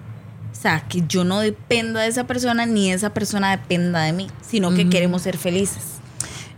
O 0.52 0.54
sea, 0.62 0.86
que 0.88 1.02
yo 1.08 1.24
no 1.24 1.40
dependa 1.40 2.02
de 2.02 2.08
esa 2.08 2.26
persona 2.26 2.66
ni 2.66 2.92
esa 2.92 3.12
persona 3.14 3.50
dependa 3.50 4.02
de 4.02 4.12
mí, 4.12 4.28
sino 4.46 4.72
que 4.74 4.88
queremos 4.88 5.22
ser 5.22 5.38
felices. 5.38 5.82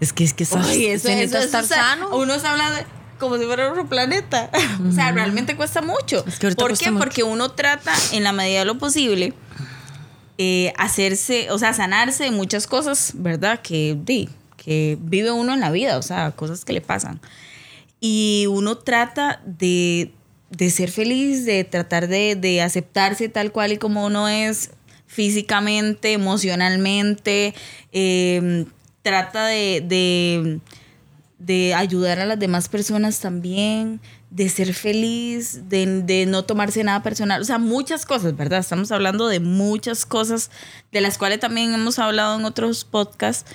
Es 0.01 0.13
que 0.13 0.25
es 0.25 0.35
que 0.35 0.43
estás, 0.45 0.67
Ay, 0.67 0.87
eso, 0.87 1.07
se 1.07 1.23
eso, 1.23 1.37
eso, 1.39 1.47
estar 1.47 1.65
o 1.65 1.67
sea, 1.67 1.77
sano. 1.77 2.17
Uno 2.17 2.35
está 2.35 2.51
hablando 2.51 2.75
de- 2.77 2.87
como 3.19 3.39
si 3.39 3.45
fuera 3.45 3.71
otro 3.71 3.89
planeta. 3.89 4.51
O 4.87 4.93
sea, 4.93 5.13
realmente 5.13 5.57
cuesta 5.57 5.81
mucho. 5.81 6.25
Es 6.27 6.39
que 6.41 6.51
¿Por 6.51 6.69
cuesta 6.71 6.87
qué? 6.87 6.91
mucho. 6.91 7.05
Porque 7.05 7.23
uno 7.23 7.53
trata, 7.53 7.93
en 8.13 8.25
la 8.25 8.33
medida 8.33 8.59
de 8.59 8.65
lo 8.67 8.77
posible, 8.77 9.33
eh, 10.39 10.73
hacerse, 10.77 11.51
o 11.51 11.59
sea, 11.59 11.73
sanarse 11.73 12.25
de 12.25 12.31
muchas 12.31 12.67
cosas, 12.67 13.13
¿verdad? 13.15 13.61
Que, 13.61 13.97
di, 14.03 14.29
que 14.57 14.99
vive 15.01 15.31
uno 15.31 15.55
en 15.55 15.61
la 15.61 15.71
vida, 15.71 15.99
o 15.99 16.03
sea, 16.03 16.33
cosas 16.33 16.65
que 16.65 16.73
le 16.73 16.81
pasan. 16.81 17.21
Y 18.01 18.47
uno 18.51 18.79
trata 18.79 19.41
de, 19.47 20.11
de 20.51 20.71
ser 20.71 20.91
feliz, 20.91 21.45
de 21.45 21.65
tratar 21.65 22.09
de, 22.09 22.37
de 22.37 22.63
aceptarse 22.63 23.29
tal 23.29 23.53
cual 23.53 23.73
y 23.73 23.77
como 23.77 24.05
uno 24.05 24.29
es 24.29 24.71
físicamente, 25.07 26.13
emocionalmente, 26.13 27.55
eh, 27.93 28.67
trata 29.03 29.47
de, 29.47 29.85
de, 29.87 30.61
de 31.39 31.75
ayudar 31.75 32.19
a 32.19 32.27
las 32.27 32.39
demás 32.39 32.69
personas 32.69 33.21
también, 33.21 34.01
de 34.35 34.49
ser 34.49 34.75
feliz, 34.75 35.69
de, 35.69 36.03
de 36.03 36.27
no 36.27 36.45
tomarse 36.45 36.83
nada 36.83 37.05
personal, 37.05 37.41
o 37.41 37.45
sea, 37.45 37.59
muchas 37.59 38.05
cosas, 38.05 38.37
¿verdad? 38.37 38.59
Estamos 38.59 38.91
hablando 38.91 39.29
de 39.29 39.39
muchas 39.39 40.05
cosas 40.05 40.51
de 40.91 41.01
las 41.01 41.19
cuales 41.19 41.39
también 41.39 41.73
hemos 41.73 42.01
hablado 42.01 42.37
en 42.37 42.45
otros 42.45 42.85
podcasts 42.85 43.49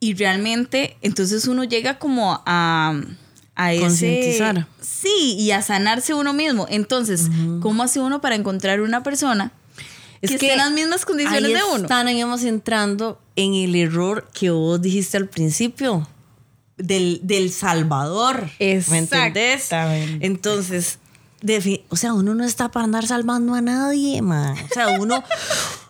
y 0.00 0.12
realmente 0.12 0.98
entonces 1.00 1.46
uno 1.46 1.64
llega 1.64 1.98
como 1.98 2.42
a, 2.44 3.00
a 3.54 3.72
ese... 3.72 3.84
Concientizar. 3.84 4.66
Sí, 4.82 5.36
y 5.38 5.52
a 5.52 5.62
sanarse 5.62 6.12
uno 6.12 6.34
mismo. 6.34 6.66
Entonces, 6.68 7.30
¿cómo 7.60 7.82
hace 7.82 8.00
uno 8.00 8.20
para 8.20 8.34
encontrar 8.34 8.82
una 8.82 9.02
persona 9.02 9.50
que, 10.20 10.34
esté 10.34 10.52
en 10.52 10.58
las 10.58 10.72
mismas 10.72 11.06
condiciones 11.06 11.44
ahí 11.44 11.54
de 11.54 11.62
uno? 11.64 11.84
Estamos 11.84 12.42
entrando 12.44 13.18
en 13.34 13.54
el 13.54 13.74
error 13.76 14.28
que 14.34 14.50
vos 14.50 14.82
dijiste 14.82 15.16
al 15.16 15.28
principio 15.28 16.06
del, 16.76 17.20
del 17.22 17.52
Salvador. 17.52 18.50
¿Me 18.58 18.98
entendés? 18.98 19.62
Exactamente. 19.62 20.26
Entonces, 20.26 20.98
o 21.88 21.96
sea, 21.96 22.12
uno 22.14 22.34
no 22.34 22.44
está 22.44 22.70
para 22.70 22.84
andar 22.84 23.06
salvando 23.06 23.54
a 23.54 23.60
nadie, 23.60 24.22
man. 24.22 24.54
O 24.70 24.74
sea, 24.74 25.00
uno. 25.00 25.22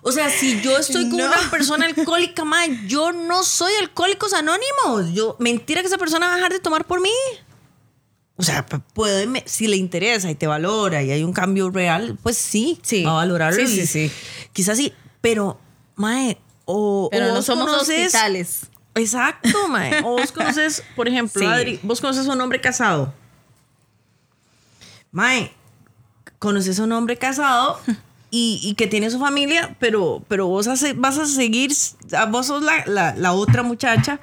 O 0.02 0.10
sea, 0.10 0.30
si 0.30 0.60
yo 0.62 0.76
estoy 0.78 1.08
con 1.08 1.18
No. 1.18 1.26
una 1.26 1.50
persona 1.50 1.86
alcohólica, 1.86 2.44
man, 2.44 2.88
yo 2.88 3.12
no 3.12 3.44
soy 3.44 3.72
alcohólicos 3.80 4.32
anónimos. 4.32 5.12
Yo, 5.12 5.36
mentira 5.38 5.80
que 5.82 5.86
esa 5.88 5.98
persona 5.98 6.26
va 6.26 6.32
a 6.32 6.36
dejar 6.36 6.52
de 6.52 6.58
tomar 6.60 6.86
por 6.86 7.00
mí. 7.00 7.10
O 8.36 8.42
sea, 8.42 8.64
puede, 8.66 9.44
si 9.46 9.68
le 9.68 9.76
interesa 9.76 10.30
y 10.30 10.34
te 10.34 10.46
valora 10.46 11.02
y 11.02 11.10
hay 11.12 11.22
un 11.22 11.32
cambio 11.32 11.70
real, 11.70 12.18
pues 12.22 12.36
sí, 12.38 12.80
Sí. 12.82 13.04
va 13.04 13.10
a 13.12 13.14
valorarlo. 13.14 13.64
Sí, 13.64 13.68
sí, 13.82 13.86
sí. 13.86 14.10
Quizás 14.52 14.78
sí, 14.78 14.92
pero, 15.20 15.60
mae, 15.94 16.38
o. 16.64 17.08
Pero 17.12 17.30
o 17.30 17.34
no 17.34 17.42
somos 17.42 17.70
hospitales. 17.70 18.62
Exacto, 18.94 19.68
mae. 19.68 20.00
O 20.04 20.11
vos 20.18 20.32
conoces, 20.32 20.82
por 20.96 21.08
ejemplo, 21.08 21.40
Sí. 21.40 21.46
Adri, 21.46 21.80
vos 21.82 22.00
conoces 22.00 22.26
a 22.28 22.32
un 22.32 22.40
hombre 22.40 22.61
casado. 22.61 23.12
Mae, 25.11 25.52
conoces 26.38 26.78
a 26.80 26.84
un 26.84 26.92
hombre 26.92 27.16
casado 27.16 27.78
y, 28.30 28.61
y 28.62 28.75
que 28.75 28.87
tiene 28.87 29.11
su 29.11 29.18
familia, 29.18 29.76
pero, 29.78 30.22
pero 30.28 30.46
vos 30.46 30.66
hace- 30.68 30.94
vas 30.94 31.18
a 31.18 31.26
seguir, 31.26 31.72
vos 32.30 32.46
sos 32.46 32.62
la, 32.62 32.84
la- 32.87 33.14
la 33.16 33.32
otra 33.32 33.62
muchacha 33.62 34.20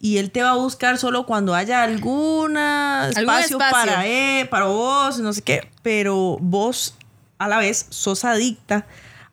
y 0.00 0.18
él 0.18 0.30
te 0.30 0.42
va 0.42 0.50
a 0.50 0.54
buscar 0.54 0.96
solo 0.98 1.26
cuando 1.26 1.54
haya 1.56 1.82
alguna 1.82 3.10
espacio. 3.10 3.58
para 3.58 4.06
él, 4.06 4.48
para 4.48 4.66
vos, 4.66 5.18
no 5.18 5.32
sé 5.32 5.42
qué, 5.42 5.68
pero 5.82 6.38
vos 6.40 6.94
a 7.38 7.48
la 7.48 7.58
vez 7.58 7.86
sos 7.90 8.24
adicta 8.24 8.86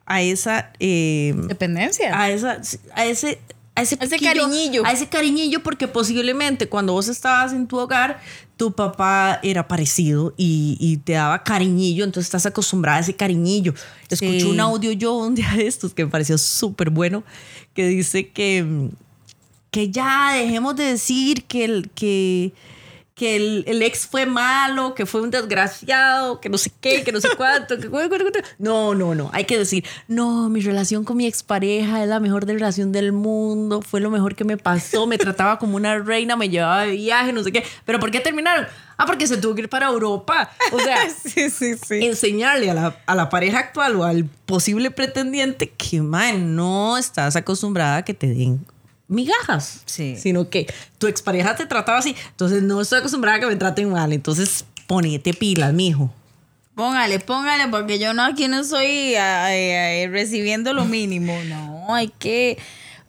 a 0.07 0.21
esa... 0.21 0.71
eh, 0.79 1.33
Dependencia. 1.35 2.19
a 2.19 2.29
esa 2.29 2.61
a 2.95 3.05
ese 3.05 3.39
a 3.75 3.81
ese, 3.81 3.95
Ese 3.99 4.15
piquillo, 4.17 4.43
cariñillo. 4.43 4.85
a 4.85 4.91
ese 4.93 5.07
cariñillo 5.07 5.61
porque 5.61 5.87
posiblemente 5.87 6.69
cuando 6.69 6.93
vos 6.93 7.07
estabas 7.09 7.51
en 7.53 7.67
tu 7.67 7.77
hogar 7.77 8.21
tu 8.55 8.71
papá 8.71 9.39
era 9.43 9.67
parecido 9.67 10.33
y, 10.37 10.77
y 10.79 10.97
te 10.97 11.13
daba 11.13 11.43
cariñillo 11.43 12.05
entonces 12.05 12.27
estás 12.27 12.45
acostumbrada 12.45 12.99
a 12.99 13.01
ese 13.01 13.13
cariñillo 13.15 13.73
escuché 14.09 14.45
un 14.45 14.59
audio 14.61 14.91
yo 14.93 15.13
un 15.15 15.35
día 15.35 15.51
de 15.55 15.67
estos 15.67 15.93
que 15.93 16.05
me 16.05 16.11
pareció 16.11 16.37
súper 16.37 16.89
bueno 16.89 17.23
que 17.73 17.87
dice 17.87 18.29
que 18.29 18.89
que 19.71 19.89
ya 19.91 20.31
dejemos 20.33 20.77
de 20.77 20.85
decir 20.85 21.43
que 21.43 21.65
el 21.65 21.89
que 21.93 22.53
que 23.15 23.37
el, 23.37 23.63
el 23.65 23.81
ex 23.81 24.05
fue 24.05 24.25
malo, 24.25 24.93
que 24.93 25.05
fue 25.05 25.21
un 25.21 25.31
desgraciado, 25.31 26.41
que 26.41 26.49
no 26.49 26.57
sé 26.57 26.69
qué, 26.81 27.01
que 27.05 27.13
no 27.13 27.21
sé 27.21 27.29
cuánto, 27.37 27.77
que. 27.79 27.89
No, 28.59 28.93
no, 28.93 29.15
no. 29.15 29.29
Hay 29.31 29.45
que 29.45 29.57
decir, 29.57 29.85
no, 30.09 30.49
mi 30.49 30.59
relación 30.59 31.05
con 31.05 31.15
mi 31.15 31.25
expareja 31.25 32.03
es 32.03 32.09
la 32.09 32.19
mejor 32.19 32.45
de 32.45 32.53
relación 32.53 32.91
del 32.91 33.13
mundo, 33.13 33.81
fue 33.81 34.01
lo 34.01 34.11
mejor 34.11 34.35
que 34.35 34.43
me 34.43 34.57
pasó, 34.57 35.07
me 35.07 35.17
trataba 35.17 35.57
como 35.59 35.77
una 35.77 35.97
reina, 35.97 36.35
me 36.35 36.49
llevaba 36.49 36.81
de 36.81 36.91
viaje, 36.91 37.31
no 37.31 37.41
sé 37.41 37.53
qué. 37.53 37.63
¿Pero 37.85 38.01
por 38.01 38.11
qué 38.11 38.19
terminaron? 38.19 38.67
Ah, 38.97 39.05
porque 39.05 39.27
se 39.27 39.37
tuvo 39.37 39.55
que 39.55 39.61
ir 39.61 39.69
para 39.69 39.87
Europa. 39.87 40.51
O 40.73 40.79
sea, 40.79 41.09
sí, 41.25 41.49
sí, 41.49 41.75
sí. 41.77 42.05
enseñarle 42.05 42.69
a 42.69 42.73
la, 42.73 42.99
a 43.05 43.15
la 43.15 43.29
pareja 43.29 43.59
actual 43.59 43.95
o 43.95 44.03
al 44.03 44.25
posible 44.25 44.91
pretendiente 44.91 45.69
que, 45.69 46.01
man, 46.01 46.53
no 46.57 46.97
estás 46.97 47.37
acostumbrada 47.37 47.97
a 47.97 48.03
que 48.03 48.13
te 48.13 48.27
den 48.27 48.65
migajas. 49.07 49.81
Sí. 49.85 50.15
Sino 50.17 50.49
que 50.49 50.67
tu 50.97 51.07
expareja 51.07 51.55
te 51.55 51.65
trataba 51.65 51.97
así. 51.99 52.15
Entonces 52.31 52.63
no 52.63 52.81
estoy 52.81 52.99
acostumbrada 52.99 53.37
a 53.37 53.39
que 53.41 53.47
me 53.47 53.55
traten 53.55 53.89
mal. 53.89 54.13
Entonces 54.13 54.65
ponete 54.87 55.33
pilas, 55.33 55.73
mijo. 55.73 56.13
Póngale, 56.75 57.19
póngale, 57.19 57.69
porque 57.69 57.99
yo 57.99 58.13
no 58.13 58.23
aquí 58.23 58.47
no 58.49 58.61
ay, 59.17 59.17
ay, 59.71 60.07
recibiendo 60.07 60.73
lo 60.73 60.83
mínimo. 60.85 61.33
No, 61.47 61.93
hay 61.95 62.09
que. 62.09 62.57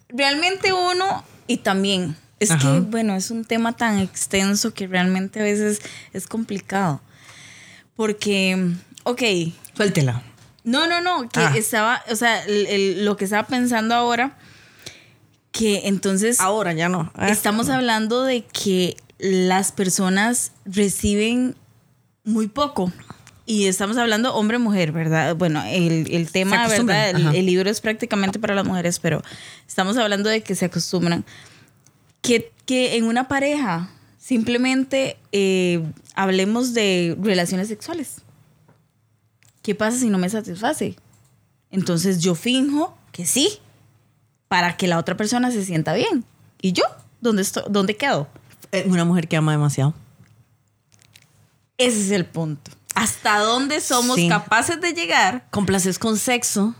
Realmente 0.09 0.71
uno, 0.71 1.25
y 1.47 1.57
también, 1.57 2.15
es 2.39 2.51
Ajá. 2.51 2.61
que, 2.75 2.79
bueno, 2.79 3.13
es 3.15 3.29
un 3.29 3.43
tema 3.43 3.73
tan 3.75 3.99
extenso 3.99 4.73
que 4.73 4.87
realmente 4.87 5.41
a 5.41 5.43
veces 5.43 5.81
es 6.13 6.27
complicado. 6.27 7.01
Porque, 7.95 8.71
ok, 9.03 9.21
Suéltela. 9.75 10.21
no, 10.63 10.87
no, 10.87 11.01
no, 11.01 11.27
que 11.29 11.39
Ah. 11.41 11.53
estaba, 11.55 12.03
o 12.09 12.15
sea, 12.15 12.43
el- 12.45 12.67
el- 12.67 13.05
lo 13.05 13.17
que 13.17 13.25
estaba 13.25 13.47
pensando 13.47 13.95
ahora, 13.95 14.37
que 15.57 15.87
entonces 15.87 16.39
Ahora 16.39 16.73
ya 16.73 16.89
no. 16.89 17.11
Ah. 17.15 17.29
estamos 17.29 17.69
hablando 17.69 18.23
de 18.23 18.43
que 18.43 18.97
las 19.17 19.71
personas 19.71 20.51
reciben 20.65 21.55
muy 22.23 22.47
poco. 22.47 22.91
Y 23.45 23.67
estamos 23.67 23.95
hablando 23.95 24.35
hombre-mujer, 24.35 24.91
¿verdad? 24.91 25.35
Bueno, 25.37 25.63
el, 25.65 26.13
el 26.13 26.29
tema, 26.31 26.67
¿verdad? 26.67 27.11
El, 27.11 27.33
el 27.33 27.45
libro 27.45 27.69
es 27.69 27.79
prácticamente 27.79 28.39
para 28.39 28.53
las 28.53 28.65
mujeres, 28.65 28.99
pero 28.99 29.21
estamos 29.65 29.97
hablando 29.97 30.29
de 30.29 30.41
que 30.41 30.53
se 30.53 30.65
acostumbran. 30.65 31.23
Que, 32.21 32.51
que 32.65 32.97
en 32.97 33.05
una 33.05 33.29
pareja 33.29 33.89
simplemente 34.17 35.17
eh, 35.31 35.81
hablemos 36.13 36.73
de 36.73 37.17
relaciones 37.21 37.69
sexuales. 37.69 38.17
¿Qué 39.61 39.75
pasa 39.75 39.97
si 39.97 40.09
no 40.09 40.17
me 40.17 40.29
satisface? 40.29 40.97
Entonces 41.71 42.19
yo 42.19 42.35
finjo 42.35 42.97
que 43.13 43.25
sí, 43.25 43.59
para 44.47 44.77
que 44.77 44.87
la 44.87 44.97
otra 44.97 45.15
persona 45.17 45.51
se 45.51 45.63
sienta 45.65 45.93
bien. 45.93 46.23
¿Y 46.61 46.71
yo? 46.73 46.83
¿Dónde, 47.21 47.41
estoy, 47.41 47.63
¿Dónde 47.69 47.95
quedo? 47.97 48.27
Una 48.85 49.05
mujer 49.05 49.27
que 49.27 49.37
ama 49.37 49.51
demasiado. 49.51 49.93
Ese 51.77 52.01
es 52.01 52.11
el 52.11 52.25
punto. 52.25 52.71
¿Hasta 52.95 53.39
dónde 53.39 53.79
somos 53.81 54.15
Sí. 54.15 54.27
capaces 54.27 54.81
de 54.81 54.93
llegar 54.93 55.45
Complaces 55.51 55.99
con 55.99 56.17
sexo. 56.17 56.73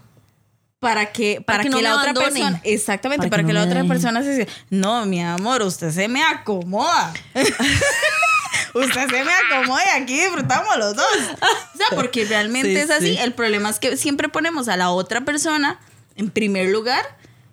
para 0.80 1.12
que, 1.12 1.41
para 1.41 1.60
Para 1.60 1.63
que 1.63 1.70
que, 1.70 1.76
no 1.76 1.82
la 1.82 1.96
otra 1.98 2.13
persona, 2.13 2.62
exactamente, 2.63 3.22
Para 3.24 3.30
para, 3.30 3.44
que 3.44 3.48
que, 3.48 3.54
no 3.54 3.60
la 3.60 3.65
otra 3.65 3.84
persona 3.86 4.22
se 4.24 4.32
diga, 4.39 4.52
no, 4.70 5.06
mi 5.06 5.22
amor, 5.24 5.62
usted 5.63 5.91
se 5.91 6.08
me 6.08 6.24
acomoda. 6.24 7.13
usted 8.74 9.10
se 9.10 9.24
me 9.24 9.32
acomoda 9.32 9.82
y 9.98 10.02
aquí 10.02 10.20
disfrutamos 10.20 10.78
los 10.78 10.96
dos. 10.96 11.06
O 11.74 11.78
sea, 11.78 11.88
porque 11.96 12.26
realmente 12.26 12.70
Sí, 12.74 12.78
es 12.78 12.89
así. 12.91 13.13
sí. 13.13 13.18
El 13.20 13.34
problema 13.34 13.70
es 13.70 13.80
que 13.80 13.98
siempre 13.98 14.30
ponemos 14.30 14.68
a 14.68 14.78
la 14.78 14.89
otra 14.91 15.22
persona 15.22 15.80
en 16.15 16.30
primer 16.30 16.70
lugar 16.70 17.04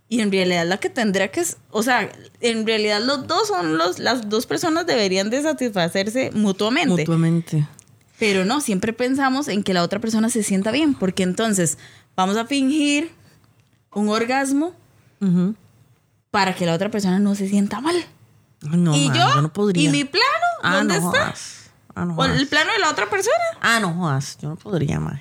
y 0.09 0.21
en 0.21 0.31
realidad 0.31 0.67
la 0.67 0.79
que 0.79 0.91
tendrá 0.91 1.29
que, 1.29 1.45
o 1.71 1.83
sea, 1.83 2.11
en 2.41 2.67
realidad 2.67 3.01
los 3.03 3.27
dos 3.27 3.49
son 3.49 3.79
los, 3.79 3.99
las 3.99 4.29
dos 4.29 4.47
personas 4.47 4.87
deberían 4.87 5.31
de 5.31 5.43
satisfacerse 5.43 6.31
mutuamente. 6.33 7.03
Mutuamente. 7.03 7.67
Pero 8.19 8.45
no, 8.45 8.61
siempre 8.61 8.93
pensamos 8.93 9.49
en 9.49 9.63
que 9.63 9.75
la 9.75 9.83
otra 9.83 9.99
persona 9.99 10.29
se 10.29 10.43
sienta 10.43 10.71
bien, 10.71 10.95
porque 10.95 11.23
entonces 11.23 11.79
vamos 12.17 12.37
a 12.37 12.45
fingir 12.45 13.13
un 13.93 14.09
orgasmo 14.09 14.73
para 16.31 16.55
que 16.55 16.67
la 16.67 16.75
otra 16.75 16.91
persona 16.91 17.19
no 17.19 17.35
se 17.35 17.49
sienta 17.49 17.81
mal. 17.81 17.97
No, 18.61 18.95
y 18.95 19.09
man, 19.09 19.17
yo, 19.17 19.43
no 19.43 19.53
podría. 19.53 19.89
¿y 19.89 19.93
mi 19.93 20.05
plano? 20.05 20.27
Ah, 20.63 20.77
¿Dónde 20.77 21.01
no 21.01 21.13
está? 21.13 21.35
Ah, 21.95 22.05
no 22.05 22.15
¿O 22.15 22.25
el 22.25 22.47
plano 22.47 22.73
de 22.73 22.79
la 22.79 22.91
otra 22.91 23.09
persona? 23.09 23.37
Ah, 23.61 23.79
no 23.81 23.93
jodas. 23.95 24.39
Yo 24.41 24.51
no 24.51 24.57
podría, 24.57 25.01
más. 25.01 25.21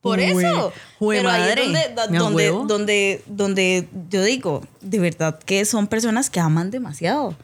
Por 0.00 0.20
Jue- 0.20 0.44
eso. 0.46 0.72
jue 0.98 1.16
Pero 1.16 1.28
ahí 1.30 1.42
es 1.42 1.48
madre. 1.48 1.62
donde, 1.96 2.18
donde, 2.18 2.50
donde, 2.66 3.24
donde 3.26 3.88
yo 4.10 4.22
digo, 4.22 4.62
de 4.80 4.98
verdad 5.00 5.38
que 5.40 5.64
son 5.64 5.86
personas 5.88 6.30
que 6.30 6.38
aman 6.40 6.70
demasiado. 6.70 7.36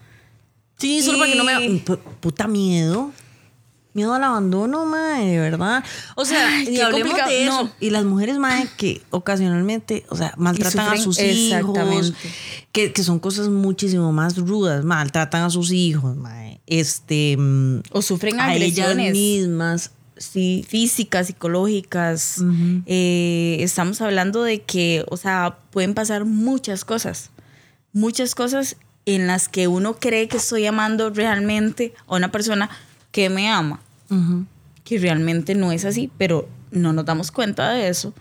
Sí, 0.78 1.02
solo 1.02 1.18
para 1.18 1.30
que 1.32 1.36
no 1.38 1.44
me... 1.44 1.78
Puta 2.20 2.46
miedo. 2.48 3.10
Miedo 3.92 4.12
al 4.12 4.24
abandono, 4.24 4.86
mae, 4.86 5.24
de 5.24 5.38
verdad. 5.38 5.84
O 6.16 6.24
sea, 6.24 6.48
Ay, 6.48 6.68
y 6.68 6.74
qué 6.74 6.82
hablemos 6.82 7.12
complicado. 7.12 7.30
de 7.30 7.44
eso. 7.44 7.62
No. 7.64 7.70
Y 7.78 7.90
las 7.90 8.04
mujeres, 8.04 8.38
mae, 8.38 8.66
que 8.76 9.00
ocasionalmente, 9.10 10.04
o 10.08 10.16
sea, 10.16 10.34
maltratan 10.36 10.88
a 10.94 10.96
sus 10.96 11.18
hijos. 11.20 11.36
exactamente. 11.76 12.16
Que, 12.72 12.92
que 12.92 13.04
son 13.04 13.20
cosas 13.20 13.48
muchísimo 13.50 14.10
más 14.10 14.36
rudas. 14.36 14.84
Maltratan 14.84 15.42
a 15.42 15.50
sus 15.50 15.70
hijos, 15.70 16.16
mae. 16.16 16.60
Este... 16.66 17.36
mm, 17.38 17.82
O 17.92 18.02
sufren 18.02 18.40
A 18.40 18.54
ellas 18.56 18.80
agresiones. 18.88 19.12
mismas. 19.12 19.92
Sí. 20.16 20.64
físicas, 20.68 21.26
psicológicas. 21.26 22.42
Eh, 22.86 23.56
estamos 23.60 24.00
hablando 24.00 24.42
de 24.42 24.62
que, 24.62 25.04
o 25.08 25.16
sea, 25.16 25.58
pueden 25.70 25.94
pasar 25.94 26.24
muchas 26.24 26.84
cosas. 26.84 27.30
Muchas 27.92 28.34
cosas 28.34 28.76
en 29.06 29.26
las 29.26 29.48
que 29.48 29.68
uno 29.68 29.94
cree 29.94 30.28
que 30.28 30.36
estoy 30.38 30.66
amando 30.66 31.10
realmente 31.10 31.94
a 32.06 32.16
una 32.16 32.30
persona 32.32 32.70
que 33.12 33.28
me 33.28 33.48
ama. 33.48 33.80
Que 34.84 34.98
realmente 34.98 35.54
no 35.54 35.72
es 35.72 35.84
así, 35.84 36.10
pero 36.18 36.48
no 36.70 36.92
nos 36.92 37.04
damos 37.04 37.30
cuenta 37.30 37.70
de 37.70 37.88
eso 37.88 38.14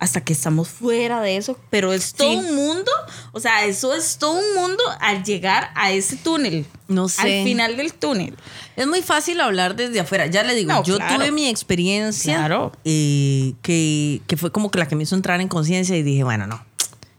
hasta 0.00 0.22
que 0.22 0.32
estamos 0.32 0.68
fuera 0.68 1.20
de 1.20 1.36
eso. 1.36 1.56
Pero 1.70 1.92
es 1.92 2.14
todo 2.14 2.30
Sí. 2.30 2.36
un 2.38 2.54
mundo, 2.56 2.90
o 3.32 3.38
sea, 3.38 3.64
eso 3.66 3.94
es 3.94 4.16
todo 4.18 4.32
un 4.40 4.54
mundo 4.54 4.82
al 5.00 5.22
llegar 5.22 5.70
a 5.76 5.92
ese 5.92 6.16
túnel. 6.16 6.66
No 6.88 7.08
sé. 7.08 7.40
Al 7.40 7.44
final 7.44 7.76
del 7.76 7.92
túnel. 7.94 8.34
Es 8.76 8.86
muy 8.86 9.02
fácil 9.02 9.40
hablar 9.40 9.76
desde 9.76 10.00
afuera. 10.00 10.26
Ya 10.26 10.42
le 10.42 10.54
digo, 10.54 10.72
No, 10.72 10.82
yo 10.82 10.96
claro. 10.96 11.14
tuve 11.16 11.30
mi 11.30 11.46
experiencia 11.48 12.36
Claro. 12.38 12.72
eh, 12.84 13.52
que, 13.62 14.22
que 14.26 14.36
fue 14.36 14.50
como 14.50 14.70
que 14.70 14.78
la 14.78 14.88
que 14.88 14.96
me 14.96 15.02
hizo 15.04 15.14
entrar 15.14 15.40
en 15.40 15.48
conciencia 15.48 15.94
y 15.96 16.02
dije, 16.02 16.24
bueno, 16.24 16.46
no, 16.46 16.64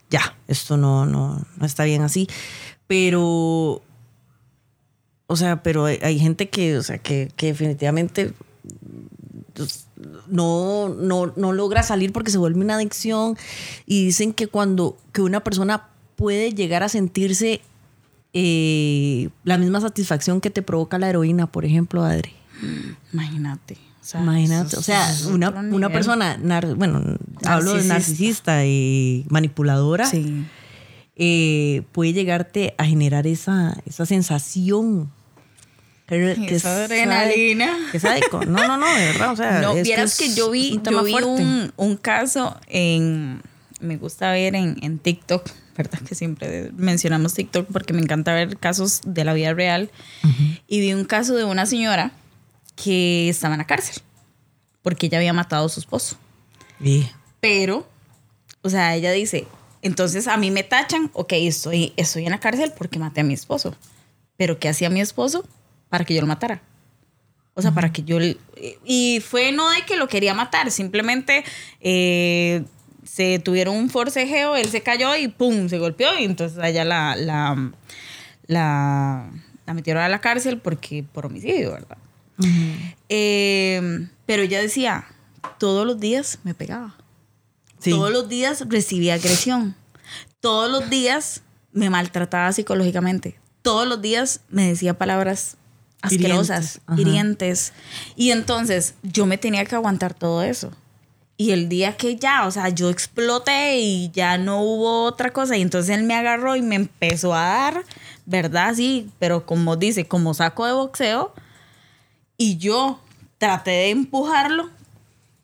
ya, 0.09 0.35
esto 0.47 0.75
no, 0.75 1.05
no, 1.05 1.45
no 1.55 1.65
está 1.65 1.83
bien 1.85 2.01
así. 2.01 2.27
Pero, 2.87 3.81
o 5.27 5.35
sea, 5.37 5.63
pero 5.63 5.85
hay, 5.85 5.99
hay 6.01 6.19
gente 6.19 6.49
que, 6.49 6.77
o 6.77 6.83
sea, 6.83 6.97
que, 6.97 7.31
que 7.37 7.45
definitivamente 7.47 8.33
pues, 9.53 9.85
no, 10.27 10.89
no, 10.89 11.33
no 11.35 11.53
logra 11.53 11.83
salir 11.83 12.11
porque 12.13 12.31
se 12.31 12.37
vuelve 12.37 12.59
una 12.61 12.75
adicción 12.75 13.37
y 13.85 14.05
dicen 14.05 14.33
que 14.33 14.47
cuando 14.47 14.97
que 15.13 15.21
una 15.21 15.43
persona 15.43 15.87
puede 16.15 16.53
llegar 16.53 16.83
a 16.83 16.89
sentirse 16.89 17.61
eh, 18.33 19.29
la 19.43 19.57
misma 19.57 19.81
satisfacción 19.81 20.39
que 20.41 20.49
te 20.49 20.61
provoca 20.61 20.97
la 20.99 21.09
heroína, 21.09 21.47
por 21.47 21.65
ejemplo, 21.65 22.03
Adri. 22.03 22.31
Imagínate. 23.13 23.73
O 24.01 24.03
sea, 24.03 24.21
Imagínate, 24.21 24.77
o 24.77 24.81
sea, 24.81 25.07
una, 25.29 25.49
una 25.51 25.89
persona, 25.89 26.37
nar- 26.37 26.75
bueno, 26.75 27.01
hablo 27.45 27.73
de 27.73 27.83
Narcisista. 27.83 27.93
narcisista 27.93 28.65
y 28.65 29.25
manipuladora, 29.29 30.05
Sí. 30.05 30.43
eh, 31.15 31.83
puede 31.91 32.13
llegarte 32.13 32.73
a 32.79 32.85
generar 32.85 33.27
esa, 33.27 33.77
esa 33.85 34.05
sensación. 34.07 35.11
Que, 36.35 36.45
que 36.47 36.55
Esa 36.55 36.83
es- 36.83 36.91
adrenalina. 36.91 37.77
Que 37.91 37.97
es 37.97 38.03
sádico. 38.03 38.43
No, 38.45 38.67
no, 38.67 38.77
no, 38.77 38.85
de 38.95 39.05
verdad. 39.05 39.31
O 39.31 39.35
sea, 39.35 39.61
No, 39.61 39.73
vieras 39.75 40.17
que, 40.17 40.25
es 40.25 40.35
yo 40.35 40.51
vi, 40.51 40.73
un 40.77 40.83
yo 40.83 41.03
vi 41.03 41.13
un, 41.13 41.73
un 41.77 41.95
caso 41.97 42.59
en. 42.67 43.41
Me 43.79 43.97
gusta 43.97 44.31
ver 44.31 44.55
en, 44.55 44.77
en 44.83 44.99
TikTok, 44.99 45.49
¿verdad? 45.77 45.99
Que 46.07 46.13
siempre 46.15 46.71
mencionamos 46.75 47.33
TikTok 47.33 47.67
porque 47.71 47.93
me 47.93 48.01
encanta 48.01 48.33
ver 48.33 48.57
casos 48.57 49.01
de 49.05 49.23
la 49.23 49.33
vida 49.33 49.53
real. 49.53 49.89
Y 50.67 50.79
vi 50.81 50.93
un 50.93 51.05
caso 51.05 51.35
de 51.35 51.45
una 51.45 51.65
señora 51.65 52.11
que 52.75 53.29
estaba 53.29 53.53
en 53.55 53.59
la 53.59 53.67
cárcel. 53.67 54.01
porque 54.81 55.05
ella 55.07 55.17
había 55.17 55.33
matado 55.33 55.65
a 55.65 55.69
su 55.69 55.79
esposo. 55.79 56.17
Y 56.79 57.07
Pero, 57.39 57.87
o 58.63 58.69
sea, 58.69 58.95
ella 58.95 59.11
dice, 59.11 59.45
entonces 59.81 60.27
a 60.27 60.37
mí 60.37 60.51
me 60.51 60.63
tachan, 60.63 61.09
ok, 61.13 61.33
estoy, 61.33 61.93
estoy 61.97 62.25
en 62.25 62.31
la 62.31 62.39
cárcel 62.39 62.73
porque 62.77 62.99
maté 62.99 63.21
a 63.21 63.23
mi 63.23 63.33
esposo. 63.33 63.75
Pero 64.37 64.59
¿qué 64.59 64.69
hacía 64.69 64.89
mi 64.89 65.01
esposo 65.01 65.43
para 65.91 66.05
que 66.05 66.15
yo 66.15 66.21
lo 66.21 66.27
matara? 66.27 66.61
O 67.53 67.61
sea, 67.61 67.71
para 67.73 67.91
que 67.91 68.01
yo... 68.03 68.17
Y 68.85 69.19
fue 69.19 69.51
no 69.51 69.69
de 69.69 69.81
que 69.81 69.97
lo 69.97 70.07
quería 70.07 70.33
matar, 70.33 70.71
simplemente 70.71 71.43
eh, 71.81 72.63
se 73.03 73.39
tuvieron 73.39 73.75
un 73.75 73.89
forcejeo, 73.89 74.55
él 74.55 74.69
se 74.69 74.81
cayó 74.81 75.15
y 75.17 75.27
¡pum! 75.27 75.67
se 75.67 75.77
golpeó 75.77 76.17
y 76.17 76.23
entonces 76.23 76.57
allá 76.59 76.85
la, 76.85 77.17
la, 77.17 77.71
la, 78.47 79.29
la 79.65 79.73
metieron 79.73 80.01
a 80.01 80.07
la 80.07 80.21
cárcel 80.21 80.59
porque 80.59 81.03
por 81.03 81.25
homicidio, 81.25 81.73
¿verdad? 81.73 81.97
Eh, 83.09 84.07
pero 84.25 84.43
ella 84.43 84.61
decía, 84.61 85.05
todos 85.59 85.85
los 85.85 85.99
días 85.99 86.39
me 86.43 86.53
pegaba. 86.53 86.95
Sí. 87.79 87.91
Todos 87.91 88.11
los 88.11 88.29
días 88.29 88.63
recibía 88.69 89.15
agresión. 89.15 89.75
Todos 90.39 90.71
los 90.71 90.89
días 90.89 91.43
me 91.73 91.89
maltrataba 91.89 92.51
psicológicamente. 92.53 93.39
Todos 93.61 93.87
los 93.87 94.01
días 94.01 94.41
me 94.49 94.67
decía 94.69 94.97
palabras 94.97 95.57
asquerosas, 96.01 96.81
Hirientes. 96.97 97.73
Y 98.15 98.31
entonces 98.31 98.95
yo 99.03 99.25
me 99.25 99.37
tenía 99.37 99.65
que 99.65 99.75
aguantar 99.75 100.13
todo 100.13 100.43
eso. 100.43 100.71
Y 101.37 101.51
el 101.51 101.69
día 101.69 101.97
que 101.97 102.17
ya, 102.17 102.45
o 102.45 102.51
sea, 102.51 102.69
yo 102.69 102.89
exploté 102.91 103.79
y 103.79 104.11
ya 104.11 104.37
no 104.37 104.61
hubo 104.61 105.03
otra 105.05 105.31
cosa, 105.33 105.57
y 105.57 105.61
entonces 105.61 105.97
él 105.97 106.03
me 106.03 106.13
agarró 106.13 106.55
y 106.55 106.61
me 106.61 106.75
empezó 106.75 107.33
a 107.33 107.41
dar, 107.45 107.83
¿verdad? 108.27 108.75
Sí, 108.75 109.09
pero 109.17 109.45
como 109.45 109.75
dice, 109.75 110.05
como 110.05 110.33
saco 110.35 110.67
de 110.67 110.73
boxeo, 110.73 111.33
y 112.37 112.57
yo 112.57 112.99
traté 113.39 113.71
de 113.71 113.89
empujarlo, 113.89 114.69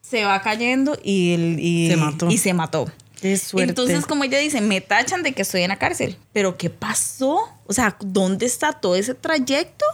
se 0.01 0.23
va 0.23 0.39
cayendo 0.41 0.97
y, 1.03 1.33
el- 1.33 1.59
y- 1.59 1.89
Se 1.89 1.97
mató. 1.97 2.27
Y 2.29 2.37
se 2.37 2.53
mató. 2.53 2.91
Qué 3.19 3.35
suerte. 3.37 3.69
Entonces, 3.69 4.05
como 4.05 4.23
ella 4.23 4.37
dice, 4.37 4.61
me 4.61 4.79
tachan 4.81 5.23
de 5.23 5.33
que 5.33 5.41
estoy 5.41 5.63
en 5.63 5.69
la 5.69 5.79
cárcel. 5.79 6.15
Pero 6.33 6.55
¿qué 6.57 6.69
pasó? 6.69 7.39
O 7.65 7.73
sea, 7.73 7.97
¿dónde 7.99 8.45
está 8.45 8.73
todo 8.73 8.95
ese 8.95 9.15
trayecto 9.15 9.85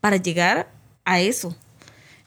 para 0.00 0.16
llegar 0.16 0.70
a 1.04 1.20
eso? 1.20 1.56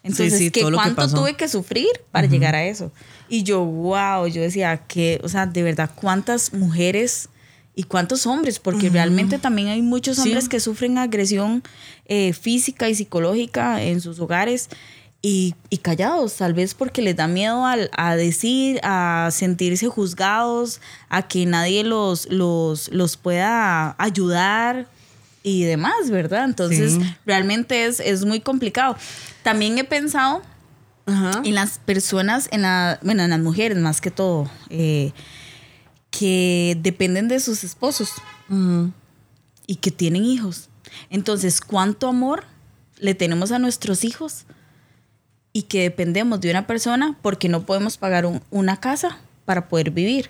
Entonces, 0.04 0.38
sí, 0.40 0.50
¿qué 0.52 0.62
todo 0.62 0.72
lo 0.72 0.78
que 0.78 0.94
cuánto 0.96 1.08
tuve 1.16 1.36
que 1.36 1.48
sufrir 1.48 1.88
para 2.12 2.28
llegar 2.28 2.56
a 2.56 2.64
eso? 2.64 2.92
Y 3.30 3.44
yo, 3.44 3.64
wow, 3.64 4.26
yo 4.28 4.42
decía 4.42 4.78
que, 4.88 5.22
o 5.24 5.30
sea, 5.30 5.46
de 5.46 5.62
verdad, 5.62 5.92
cuántas 5.94 6.54
mujeres 6.54 7.30
y 7.76 7.84
cuántos 7.84 8.26
hombres, 8.26 8.58
porque 8.60 8.90
realmente 8.90 9.38
también 9.38 9.68
hay 9.70 9.82
muchos 9.84 10.18
Sí. 10.18 10.24
hombres 10.24 10.50
que 10.50 10.60
sufren 10.60 10.98
agresión 10.98 11.64
eh, 12.08 12.34
física 12.34 12.90
y 12.90 12.96
psicológica 12.96 13.82
en 13.84 14.02
sus 14.02 14.20
hogares 14.20 14.70
y, 15.22 15.54
y 15.70 15.78
callados, 15.78 16.36
tal 16.38 16.56
vez 16.56 16.74
porque 16.74 17.04
les 17.04 17.16
da 17.16 17.28
miedo 17.28 17.64
al- 17.66 17.92
a 17.96 18.16
decir, 18.16 18.80
a 18.84 19.30
sentirse 19.32 19.88
juzgados, 19.88 20.82
a 21.10 21.28
que 21.28 21.46
nadie 21.46 21.84
los, 21.84 22.28
los, 22.30 22.90
los 22.92 23.18
pueda 23.18 23.96
ayudar 24.00 24.88
y 25.44 25.64
demás, 25.64 26.10
¿verdad? 26.10 26.46
Entonces, 26.46 26.94
Sí. 26.94 27.16
realmente 27.26 27.86
es, 27.86 28.00
es 28.00 28.26
muy 28.26 28.40
complicado. 28.42 28.96
También 29.44 29.78
he 29.78 29.84
pensado 29.84 30.42
Ajá. 31.06 31.42
en 31.44 31.56
las 31.56 31.80
personas, 31.80 32.48
en 32.52 32.62
la, 32.62 33.00
bueno, 33.02 33.24
en 33.24 33.32
las 33.32 33.40
mujeres 33.40 33.78
más 33.78 34.02
que 34.02 34.12
todo, 34.12 34.50
eh, 34.70 35.12
que 36.10 36.78
dependen 36.82 37.28
de 37.28 37.40
sus 37.40 37.64
esposos 37.64 38.12
Ujú. 38.50 38.92
y 39.68 39.76
que 39.76 39.92
tienen 39.92 40.26
hijos. 40.26 40.70
Entonces, 41.10 41.62
¿cuánto 41.62 42.08
amor 42.08 42.44
le 43.00 43.16
tenemos 43.16 43.52
a 43.52 43.60
nuestros 43.60 44.04
hijos? 44.04 44.46
Y 45.54 45.64
que 45.64 45.82
dependemos 45.82 46.40
de 46.42 46.52
una 46.52 46.68
persona 46.68 47.18
porque 47.22 47.50
no 47.50 47.66
podemos 47.66 47.98
pagar 47.98 48.26
un- 48.26 48.42
una 48.52 48.80
casa 48.80 49.18
para 49.46 49.68
poder 49.70 49.92
vivir. 49.92 50.30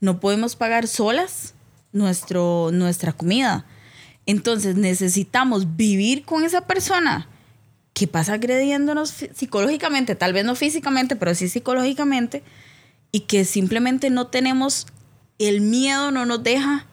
No 0.00 0.20
podemos 0.20 0.54
pagar 0.56 0.86
solas 0.86 1.54
nuestro, 1.92 2.70
nuestra 2.72 3.12
comida. 3.12 3.64
Entonces 4.26 4.76
necesitamos 4.76 5.76
vivir 5.76 6.24
con 6.24 6.44
esa 6.44 6.62
persona 6.62 7.28
que 7.92 8.08
pasa 8.08 8.34
agrediéndonos 8.34 9.10
psicológicamente, 9.34 10.14
tal 10.14 10.32
vez 10.32 10.44
no 10.44 10.54
físicamente, 10.54 11.14
pero 11.14 11.34
sí 11.34 11.48
psicológicamente, 11.48 12.42
y 13.12 13.20
que 13.20 13.44
simplemente 13.44 14.10
no 14.10 14.26
tenemos, 14.26 14.86
el 15.38 15.60
miedo 15.60 16.10
no 16.10 16.26
nos 16.26 16.42
deja 16.42 16.86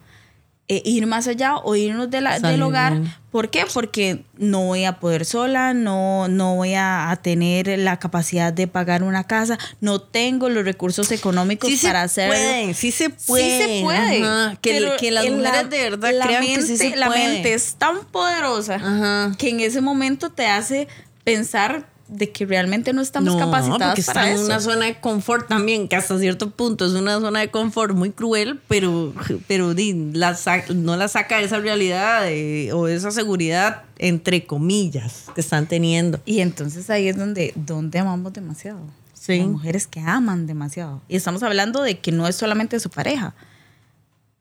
eh, 0.74 0.82
ir 0.86 1.06
más 1.06 1.28
allá 1.28 1.58
o 1.58 1.76
irnos 1.76 2.10
de 2.10 2.22
la- 2.22 2.40
del 2.40 2.62
hogar. 2.62 2.98
¿Por 3.30 3.50
qué? 3.50 3.66
Porque 3.74 4.24
no 4.38 4.64
voy 4.68 4.86
a 4.86 5.00
poder 5.02 5.26
sola, 5.26 5.74
no, 5.74 6.30
no 6.30 6.56
voy 6.56 6.76
a, 6.76 7.12
a 7.12 7.16
tener 7.18 7.68
la 7.78 8.00
capacidad 8.00 8.54
de 8.54 8.68
pagar 8.68 9.04
una 9.04 9.26
casa, 9.26 9.58
no 9.82 10.00
tengo 10.02 10.48
los 10.48 10.64
recursos 10.64 11.12
económicos 11.12 11.70
Sí 11.70 11.86
para 11.86 12.04
hacerlo. 12.04 12.36
pueden, 12.36 12.74
sí 12.74 12.92
se 12.92 13.10
puede. 13.10 13.44
Sí 13.44 13.66
se 13.76 13.82
puede. 13.84 14.24
Ajá. 14.24 14.56
Que, 14.62 14.72
pero 14.80 14.92
que 14.98 15.12
las 15.12 15.26
mujeres 15.26 15.52
la- 15.52 15.64
de 15.66 15.90
verdad 15.90 16.12
la 16.14 16.26
crean 16.26 16.42
que 16.46 16.52
mente, 16.58 16.68
sí 16.68 16.78
se 16.78 16.96
La 16.96 17.08
puede. 17.08 17.28
mente 17.28 17.54
es 17.54 17.76
tan 17.76 18.06
poderosa 18.06 18.76
Ajá. 18.76 19.32
que 19.38 19.50
en 19.50 19.60
ese 19.60 19.82
momento 19.82 20.30
te 20.32 20.48
hace 20.48 20.88
pensar 21.26 21.91
de 22.12 22.30
que 22.30 22.46
realmente 22.46 22.92
no 22.92 23.02
estamos 23.02 23.34
no, 23.34 23.40
capacitados 23.40 23.96
porque 23.96 24.04
para 24.04 24.24
está 24.24 24.30
en 24.30 24.36
eso. 24.36 24.46
una 24.46 24.60
zona 24.60 24.86
de 24.86 25.00
confort 25.00 25.48
también, 25.48 25.88
que 25.88 25.96
hasta 25.96 26.20
cierto 26.20 26.52
punto 26.52 26.86
es 26.86 26.92
una 26.92 27.20
zona 27.22 27.40
de 27.40 27.50
confort 27.50 27.96
muy 27.96 28.12
cruel, 28.12 28.60
pero, 28.68 29.14
pero 29.48 29.74
la 29.74 30.38
no 30.76 30.98
la 30.98 31.08
saca 31.08 31.38
de 31.38 31.46
esa 31.46 31.60
realidad 31.60 32.28
eh, 32.28 32.74
o 32.74 32.86
de 32.86 32.96
esa 32.96 33.12
seguridad, 33.12 33.84
entre 33.98 34.46
comillas, 34.46 35.28
que 35.34 35.40
están 35.40 35.68
teniendo. 35.68 36.20
Y 36.26 36.42
entonces 36.42 36.90
ahí 36.90 37.08
es 37.08 37.18
donde, 37.18 37.54
donde 37.56 38.00
amamos 38.00 38.34
demasiado. 38.34 38.82
Sí. 39.14 39.40
Las 39.40 39.48
mujeres 39.48 39.88
que 39.88 40.02
aman 40.02 40.48
demasiado. 40.48 41.02
Y 41.08 41.16
estamos 41.16 41.44
hablando 41.44 41.82
de 41.82 42.00
que 42.00 42.12
no 42.12 42.28
es 42.28 42.36
solamente 42.36 42.78
su 42.82 42.90
pareja, 42.90 43.34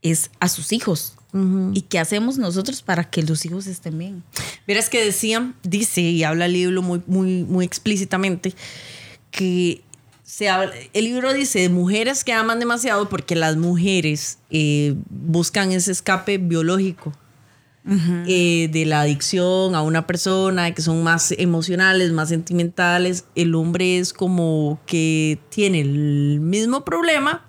es 0.02 0.32
a 0.40 0.48
sus 0.48 0.72
hijos. 0.72 1.14
¿Y 1.74 1.82
qué 1.82 1.98
hacemos 2.00 2.38
nosotros 2.38 2.82
para 2.82 3.04
que 3.08 3.22
los 3.22 3.44
hijos 3.46 3.66
estén 3.66 3.96
bien? 3.98 4.22
Verás 4.66 4.88
que 4.88 5.04
decía, 5.04 5.52
dice 5.62 6.00
y 6.00 6.24
habla 6.24 6.46
el 6.46 6.52
libro 6.54 6.82
muy, 6.82 7.02
muy, 7.06 7.44
muy 7.44 7.64
explícitamente 7.64 8.52
que 9.30 9.82
se 10.24 10.48
habla- 10.48 10.72
el 10.92 11.04
libro 11.04 11.32
dice 11.32 11.60
de 11.60 11.68
mujeres 11.68 12.24
que 12.24 12.32
aman 12.32 12.58
demasiado 12.58 13.08
porque 13.08 13.36
las 13.36 13.56
mujeres 13.56 14.38
eh, 14.50 14.94
buscan 15.08 15.70
ese 15.72 15.92
escape 15.92 16.38
biológico 16.38 17.12
eh, 18.26 18.68
de 18.70 18.84
la 18.86 19.00
adicción 19.00 19.74
a 19.74 19.82
una 19.82 20.06
persona, 20.06 20.72
que 20.74 20.82
son 20.82 21.02
más 21.02 21.32
emocionales, 21.32 22.12
más 22.12 22.28
sentimentales. 22.28 23.24
El 23.34 23.54
hombre 23.54 23.98
es 23.98 24.12
como 24.12 24.78
que 24.86 25.38
tiene 25.48 25.80
el 25.80 26.40
mismo 26.40 26.84
problema, 26.84 27.44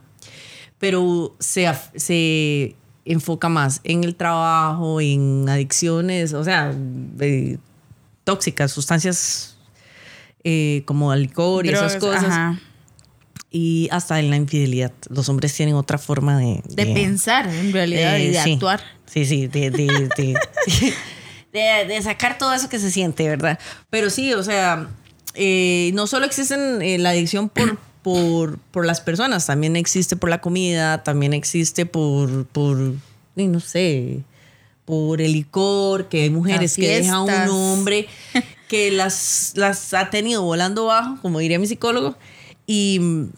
pero 0.79 1.35
se, 1.39 1.71
se 1.95 2.75
enfoca 3.05 3.49
más 3.49 3.81
en 3.83 4.03
el 4.03 4.15
trabajo, 4.15 5.01
en 5.01 5.47
adicciones, 5.49 6.33
o 6.33 6.43
sea, 6.43 6.73
eh, 7.19 7.57
tóxicas, 8.23 8.71
sustancias 8.71 9.57
eh, 10.43 10.83
como 10.85 11.13
licor 11.15 11.65
y 11.65 11.69
esas 11.69 11.95
cosas. 11.97 12.25
ajá. 12.25 12.59
Y 13.53 13.89
hasta 13.91 14.17
en 14.19 14.29
la 14.29 14.37
infidelidad. 14.37 14.93
Los 15.09 15.27
hombres 15.27 15.53
tienen 15.53 15.75
otra 15.75 15.97
forma 15.97 16.37
de... 16.37 16.61
De 16.69 16.85
pensar, 16.93 17.49
en 17.49 17.73
realidad, 17.73 18.17
y 18.17 18.27
eh, 18.27 18.31
de 18.31 18.43
sí. 18.43 18.53
actuar. 18.53 18.79
Sí, 19.05 19.25
sí, 19.25 19.47
de, 19.47 19.69
de, 19.71 19.87
de, 20.15 20.39
de- 21.51 21.85
de 21.85 22.01
sacar 22.01 22.37
todo 22.37 22.53
eso 22.53 22.69
que 22.69 22.79
se 22.79 22.89
siente, 22.91 23.27
¿verdad? 23.27 23.59
Pero 23.89 24.09
sí, 24.09 24.33
o 24.33 24.41
sea, 24.41 24.87
eh, 25.33 25.91
no 25.95 26.07
solo 26.07 26.25
existen 26.25 26.81
eh, 26.81 26.97
la 26.97 27.09
adicción 27.09 27.49
por, 27.49 27.77
por, 28.03 28.57
por 28.71 28.85
las 28.85 29.01
personas, 29.01 29.45
también 29.45 29.75
existe 29.75 30.15
por 30.15 30.29
la 30.29 30.41
comida, 30.41 31.03
también 31.03 31.33
existe 31.33 31.85
por, 31.85 32.45
por 32.47 32.77
no 33.35 33.59
sé, 33.59 34.23
por 34.85 35.21
el 35.21 35.33
licor, 35.33 36.09
que 36.09 36.23
hay 36.23 36.29
mujeres 36.29 36.75
que 36.75 36.87
dejan 36.87 37.29
a 37.29 37.43
un 37.43 37.49
hombre 37.49 38.07
que 38.67 38.91
las, 38.91 39.53
las 39.55 39.93
ha 39.93 40.09
tenido 40.09 40.43
volando 40.43 40.85
bajo, 40.85 41.17
como 41.21 41.39
diría 41.39 41.59
mi 41.59 41.67
psicólogo, 41.67 42.15
y 42.67 43.29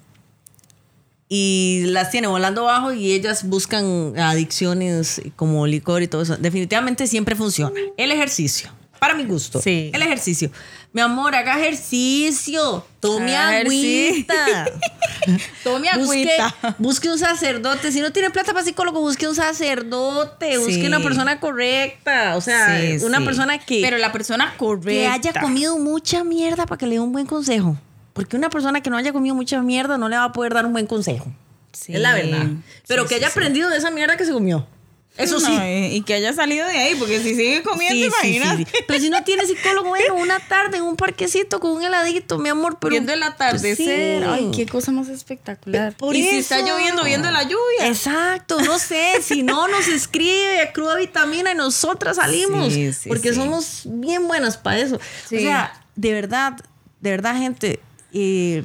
y 1.35 1.85
las 1.87 2.11
tiene 2.11 2.27
volando 2.27 2.65
bajo 2.65 2.93
y 2.93 3.11
ellas 3.11 3.47
buscan 3.47 4.13
adicciones 4.19 5.19
como 5.35 5.65
licor 5.65 6.03
y 6.03 6.07
todo 6.07 6.21
eso. 6.21 6.37
Definitivamente 6.37 7.07
siempre 7.07 7.35
funciona. 7.35 7.73
El 7.97 8.11
ejercicio, 8.11 8.69
para 8.99 9.15
mi 9.15 9.23
gusto. 9.23 9.59
Sí. 9.59 9.89
El 9.95 10.03
ejercicio. 10.03 10.51
Mi 10.93 11.01
amor, 11.01 11.33
haga 11.35 11.59
ejercicio. 11.59 12.85
Tome 12.99 13.35
Haga 13.35 13.61
agüita. 13.61 14.35
Tome 15.63 15.89
Busque, 15.95 16.37
agüita. 16.37 16.55
busque 16.77 17.09
un 17.09 17.17
sacerdote. 17.17 17.91
Si 17.91 17.99
no 17.99 18.11
tiene 18.11 18.29
plata 18.29 18.53
para 18.53 18.63
psicólogo, 18.63 18.99
busque 19.01 19.27
un 19.27 19.33
sacerdote. 19.35 20.57
Busque 20.59 20.73
Sí. 20.75 20.85
una 20.85 20.99
persona 20.99 21.39
correcta. 21.39 22.37
O 22.37 22.41
sea, 22.41 22.79
Sí, 22.79 23.03
una 23.05 23.17
sí. 23.19 23.25
persona 23.25 23.57
que, 23.57 23.81
Pero 23.81 23.97
la 23.97 24.11
persona 24.11 24.51
que 24.51 24.57
correcta. 24.57 25.13
haya 25.13 25.41
comido 25.41 25.79
mucha 25.79 26.23
mierda 26.23 26.67
para 26.67 26.77
que 26.77 26.85
le 26.85 26.93
dé 26.95 26.99
un 26.99 27.11
buen 27.11 27.25
consejo. 27.25 27.75
Porque 28.13 28.37
una 28.37 28.51
persona 28.51 28.81
que 28.81 28.91
no 28.91 28.97
haya 28.97 29.11
comido 29.11 29.33
mucha 29.33 29.61
mierda 29.63 29.97
no 29.97 30.09
le 30.09 30.17
va 30.17 30.25
a 30.25 30.31
poder 30.31 30.53
dar 30.53 30.67
un 30.67 30.73
buen 30.73 30.85
consejo. 30.85 31.25
Sí. 31.71 31.95
Es 31.95 31.99
la 32.01 32.13
verdad. 32.13 32.45
Pero 32.87 33.07
que 33.07 33.15
haya 33.15 33.29
aprendido 33.29 33.67
de 33.71 33.77
esa 33.77 33.89
mierda 33.89 34.15
que 34.15 34.25
se 34.25 34.31
comió. 34.31 34.67
Eso 35.15 35.39
sí. 35.39 35.55
No, 35.55 35.63
y, 35.63 35.95
y 35.97 36.01
que 36.01 36.15
haya 36.15 36.33
salido 36.33 36.65
de 36.67 36.75
ahí, 36.77 36.95
porque 36.95 37.19
si 37.21 37.35
sigue 37.35 37.61
comiendo, 37.61 38.07
Sí. 38.23 38.39
Pero 38.87 38.99
si 38.99 39.09
no 39.11 39.23
tiene 39.23 39.45
psicólogo, 39.45 39.89
bueno, 39.89 40.15
una 40.15 40.39
tarde 40.39 40.77
en 40.77 40.83
un 40.83 40.95
parquecito 40.95 41.59
con 41.59 41.71
un 41.73 41.83
heladito, 41.83 42.39
mi 42.39 42.49
amor. 42.49 42.77
Pero, 42.81 42.89
viendo 42.91 43.13
el 43.13 43.21
atardecer. 43.21 44.23
Sí. 44.23 44.27
Ay, 44.27 44.49
qué 44.55 44.65
cosa 44.65 44.91
más 44.91 45.09
espectacular. 45.09 45.93
Por 45.97 46.15
y 46.15 46.23
si 46.23 46.37
está 46.37 46.61
lloviendo, 46.61 47.03
viendo 47.03 47.29
la 47.29 47.43
lluvia. 47.43 47.87
Exacto, 47.87 48.59
no 48.61 48.79
sé, 48.79 49.21
si 49.21 49.43
no 49.43 49.67
nos 49.67 49.87
escribe 49.87 50.61
a 50.61 50.73
Cruda 50.73 50.95
Vitamina 50.95 51.51
y 51.51 51.55
nosotras 51.55 52.15
salimos, 52.15 52.73
Sí, 52.73 52.91
sí, 52.93 53.07
porque 53.09 53.33
somos 53.35 53.83
bien 53.85 54.27
buenas 54.27 54.57
para 54.57 54.79
eso. 54.79 54.95
O 54.95 54.99
sea, 55.29 55.79
de 55.95 56.11
verdad, 56.11 56.53
de 57.01 57.09
verdad, 57.11 57.37
gente, 57.37 57.79
eh, 58.13 58.63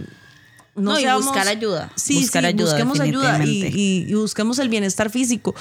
no, 0.74 0.92
No, 0.92 0.98
y 0.98 1.02
seamos- 1.02 1.26
buscar 1.26 1.46
ayuda, 1.48 1.90
Sí, 1.96 2.14
buscar 2.20 2.42
sí, 2.44 2.48
ayuda, 2.48 2.70
busquemos 2.70 3.00
ayuda 3.00 3.44
y, 3.44 3.64
y- 3.66 4.06
y 4.08 4.14
busquemos 4.14 4.58
el 4.61 4.68
bienestar 4.70 5.11
físico. 5.11 5.54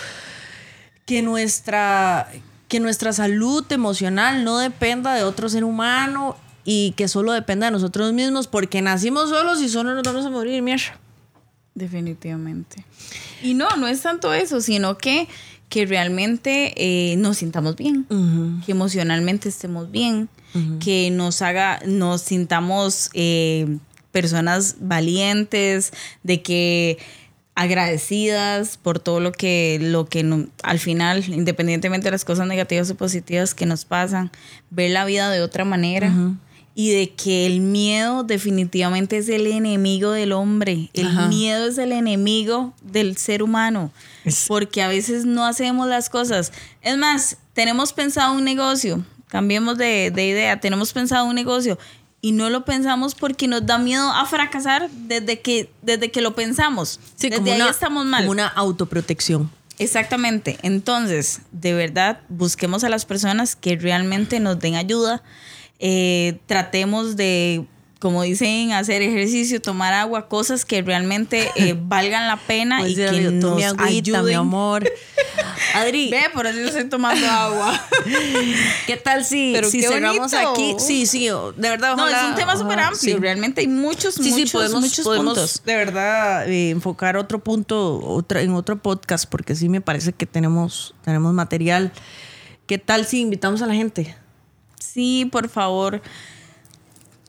Que 1.08 1.24
nuestra, 1.24 2.30
que 2.68 2.80
nuestra 2.80 3.12
salud 3.14 3.66
emocional 3.72 4.44
no 4.44 4.60
dependa 4.60 5.16
de 5.16 5.24
otro 5.24 5.50
ser 5.50 5.64
humano 5.64 6.38
y 6.64 6.92
que 6.92 7.08
solo 7.08 7.32
dependa 7.32 7.68
de 7.68 7.72
nosotros 7.72 8.14
mismos, 8.14 8.48
porque 8.48 8.82
nacimos 8.82 9.30
solos 9.30 9.62
y 9.62 9.70
solo 9.70 9.96
nos 9.96 10.04
vamos 10.04 10.26
a 10.26 10.30
morir, 10.30 10.62
mierda. 10.62 11.00
Definitivamente. 11.76 12.84
Y 13.42 13.54
no, 13.54 13.70
no 13.78 13.88
es 13.88 14.02
tanto 14.02 14.34
eso, 14.34 14.62
sino 14.62 14.98
que, 14.98 15.30
que 15.70 15.86
realmente 15.86 16.74
eh, 16.76 17.16
nos 17.18 17.38
sintamos 17.38 17.76
bien, 17.76 18.06
que 18.66 18.72
emocionalmente 18.72 19.48
estemos 19.48 19.92
bien, 19.92 20.28
que 20.80 21.12
nos 21.12 21.42
haga, 21.42 21.80
nos 21.86 22.22
sintamos 22.22 23.12
eh, 23.14 23.78
personas 24.12 24.78
valientes, 24.80 25.94
de 26.24 26.42
que 26.42 26.98
agradecidas 27.58 28.78
por 28.78 29.00
todo 29.00 29.20
lo 29.20 29.32
que, 29.32 29.80
lo 29.82 30.06
que 30.08 30.24
no- 30.24 30.48
al 30.64 30.80
final, 30.80 31.24
independientemente 31.28 32.06
de 32.06 32.12
las 32.12 32.26
cosas 32.26 32.48
negativas 32.48 32.90
o 32.90 32.96
positivas 32.96 33.54
que 33.54 33.66
nos 33.66 33.86
pasan, 33.86 34.32
ver 34.70 34.92
la 34.92 35.06
vida 35.06 35.30
de 35.32 35.42
otra 35.42 35.66
manera. 35.66 36.14
Y 36.80 36.92
de 36.92 37.10
que 37.10 37.48
el 37.48 37.60
miedo 37.62 38.22
definitivamente 38.24 39.18
es 39.18 39.30
el 39.30 39.48
enemigo 39.48 40.12
del 40.12 40.32
hombre. 40.32 40.92
El 40.94 41.08
Ajá. 41.08 41.28
miedo 41.28 41.66
es 41.68 41.80
el 41.80 41.92
enemigo 41.92 42.72
del 42.84 43.18
ser 43.18 43.42
humano. 43.42 43.92
Es- 44.26 44.46
Porque 44.48 44.84
a 44.84 44.88
veces 44.88 45.26
no 45.26 45.44
hacemos 45.48 45.88
las 45.88 46.10
cosas. 46.12 46.52
Es 46.84 46.96
más, 46.96 47.38
tenemos 47.54 47.94
pensado 47.94 48.34
un 48.36 48.44
negocio. 48.44 49.04
Cambiemos 49.28 49.80
de, 49.80 50.12
de 50.14 50.28
idea. 50.28 50.60
Tenemos 50.60 50.94
pensado 50.94 51.26
un 51.26 51.34
negocio. 51.34 51.80
Y 52.22 52.32
no 52.32 52.50
lo 52.50 52.66
pensamos 52.66 53.16
porque 53.16 53.48
nos 53.48 53.66
da 53.66 53.78
miedo 53.78 54.10
a 54.12 54.26
fracasar 54.26 54.90
desde 54.90 55.40
que, 55.40 55.70
desde 55.82 56.12
que 56.12 56.22
lo 56.22 56.36
pensamos. 56.36 57.00
Sí, 57.16 57.30
desde 57.30 57.38
como 57.38 57.54
ahí 57.54 57.62
una, 57.62 57.70
estamos 57.70 58.06
mal. 58.06 58.22
como 58.22 58.32
una 58.32 58.48
autoprotección. 58.48 59.52
Exactamente. 59.80 60.58
Entonces, 60.64 61.42
de 61.52 61.74
verdad, 61.74 62.22
busquemos 62.30 62.84
a 62.84 62.90
las 62.90 63.06
personas 63.06 63.56
que 63.56 63.76
realmente 63.76 64.40
nos 64.40 64.60
den 64.60 64.76
ayuda. 64.76 65.22
Eh, 65.80 66.40
tratemos 66.48 67.16
de, 67.16 67.68
como 68.00 68.22
dicen, 68.24 68.74
hacer 68.74 69.02
ejercicio, 69.02 69.60
tomar 69.62 69.94
agua, 69.94 70.28
cosas 70.28 70.66
que 70.66 70.82
realmente 70.82 71.50
eh, 71.56 71.76
valgan 71.82 72.28
la 72.28 72.38
pena 72.38 72.78
Como 72.78 72.90
y 72.90 72.96
que 72.96 73.06
David, 73.06 73.30
nos 73.32 73.42
tome 73.42 73.66
agüita, 73.66 74.12
mi 74.12 74.18
ayuden. 74.18 74.36
amor. 74.36 74.92
Adri, 75.74 76.10
Ve, 76.12 76.26
por 76.34 76.46
eso 76.46 76.60
yo 76.60 76.68
estoy 76.68 76.86
tomando 76.90 77.26
agua. 77.28 77.80
¿qué 78.88 78.98
tal 78.98 79.26
si, 79.26 79.52
Pero 79.54 79.70
si 79.70 79.82
cerramos 79.82 80.32
bonito. 80.32 80.52
aquí? 80.52 80.76
Sí, 80.80 81.06
sí, 81.06 81.28
de 81.28 81.70
verdad. 81.70 81.96
no, 81.96 82.08
es 82.08 82.24
un 82.30 82.36
tema 82.36 82.56
súper 82.56 82.80
amplio. 82.80 83.16
sí. 83.16 83.20
Realmente 83.20 83.62
hay 83.62 83.68
muchos, 83.68 84.16
Sí, 84.16 84.30
muchos, 84.32 84.36
sí, 84.36 84.46
podemos, 84.52 84.82
muchos 84.82 85.04
podemos 85.04 85.34
puntos. 85.38 85.62
de 85.66 85.76
verdad 85.76 86.48
eh, 86.50 86.70
enfocar 86.70 87.18
otro 87.18 87.40
punto 87.44 88.00
otra, 88.04 88.42
en 88.42 88.52
otro 88.54 88.78
podcast 88.82 89.26
porque 89.30 89.56
sí 89.56 89.70
me 89.70 89.82
parece 89.82 90.14
que 90.14 90.26
tenemos, 90.26 90.94
tenemos 91.04 91.34
material. 91.34 91.92
¿Qué 92.68 92.78
tal 92.78 93.06
si 93.08 93.22
invitamos 93.22 93.62
a 93.62 93.66
la 93.66 93.74
gente? 93.74 94.16
Sí, 94.80 95.28
por 95.32 95.50
favor. 95.50 96.02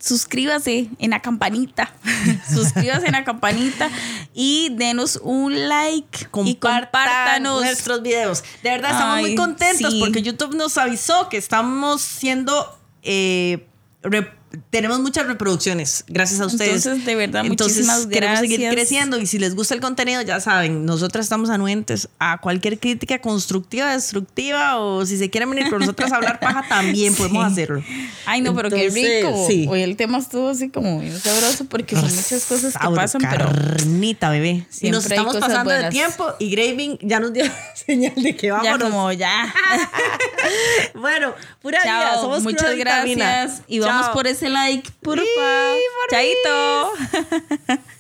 Suscríbase 0.01 0.89
en 0.99 1.11
la 1.11 1.21
campanita. 1.21 1.93
Suscríbase 2.55 3.07
en 3.07 3.13
la 3.13 3.25
campanita 3.25 3.91
y 4.35 4.69
denos 4.77 5.19
un 5.23 5.69
like. 5.69 6.21
y 6.21 6.25
Compartan 6.27 6.57
compártanos. 6.57 7.61
nuestros 7.63 8.03
videos. 8.03 8.45
De 8.63 8.71
verdad, 8.71 8.93
estamos 8.93 9.17
Ay, 9.17 9.23
muy 9.25 9.35
contentos 9.35 9.93
sí. 9.93 10.01
porque 10.01 10.23
YouTube 10.23 10.55
nos 10.55 10.79
avisó 10.79 11.29
que 11.29 11.37
estamos 11.37 12.01
siendo. 12.03 12.79
eh, 13.03 13.67
tenemos 14.71 15.01
muchas 15.01 15.27
reproducciones 15.27 16.05
gracias 16.09 16.41
a 16.41 16.47
ustedes. 16.47 16.85
Entonces, 16.87 17.05
de 17.07 17.15
verdad, 17.15 17.45
Entonces, 17.45 17.79
muchísimas 17.87 18.07
queremos 18.07 18.39
seguir 18.41 18.61
gracias. 18.61 18.75
creciendo 18.75 19.19
y 19.19 19.27
si 19.27 19.39
les 19.39 19.55
gusta 19.55 19.75
el 19.75 19.81
contenido, 19.81 20.23
ya 20.23 20.41
saben, 20.41 20.85
nosotras 20.87 21.27
estamos 21.27 21.51
anuentes 21.51 22.09
a 22.19 22.39
cualquier 22.39 22.79
crítica 22.79 23.19
constructiva, 23.21 23.93
destructiva 23.93 24.79
o 24.79 25.05
si 25.07 25.17
se 25.19 25.31
quieren 25.31 25.51
venir 25.51 25.71
con 25.71 25.81
nosotras 25.81 26.13
a 26.13 26.17
hablar 26.17 26.41
paja, 26.41 26.65
también 26.69 27.15
podemos 27.15 27.47
Sí. 27.47 27.53
hacerlo. 27.53 27.83
Ay, 28.27 28.41
no, 28.41 28.55
pero 28.55 28.71
qué 28.71 28.87
Entonces, 28.87 29.25
rico. 29.25 29.47
sí. 29.49 29.67
Hoy 29.69 29.83
el 29.83 29.97
tema 29.97 30.19
estuvo 30.19 30.49
así 30.51 30.69
como 30.71 31.01
bien 31.01 31.19
sabroso 31.19 31.65
porque 31.67 31.95
son 31.97 32.05
muchas 32.15 32.45
cosas 32.45 32.73
que 32.75 32.79
Sabro, 32.83 32.95
pasan, 32.97 33.21
pero 33.31 33.47
Carnita, 33.47 34.31
bebé. 34.31 34.67
Y 34.81 34.91
nos 34.91 35.05
estamos 35.07 35.37
pasando 35.37 35.71
de 35.71 35.77
buenas. 35.77 35.91
tiempo 35.93 36.27
y 36.39 36.51
Graving 36.51 36.99
ya 37.03 37.21
nos 37.21 37.33
dio 37.33 37.45
señal 37.75 38.15
de 38.15 38.37
que 38.37 38.51
vamos. 38.51 38.65
ya 38.67 38.79
como 38.79 39.13
ya. 39.13 39.55
Bueno, 40.95 41.35
pura 41.61 41.79
vida. 41.83 42.11
Chao. 42.13 42.23
Somos 42.23 42.43
Muchas 42.43 42.77
gracias. 42.77 43.63
Y 43.69 43.79
vamos 43.81 44.07
Chao. 44.07 44.15
por 44.15 44.27
ese 44.39 44.49
like, 44.51 44.91
porfa. 45.03 45.25
Sí. 45.25 45.81
Chaito. 46.11 46.93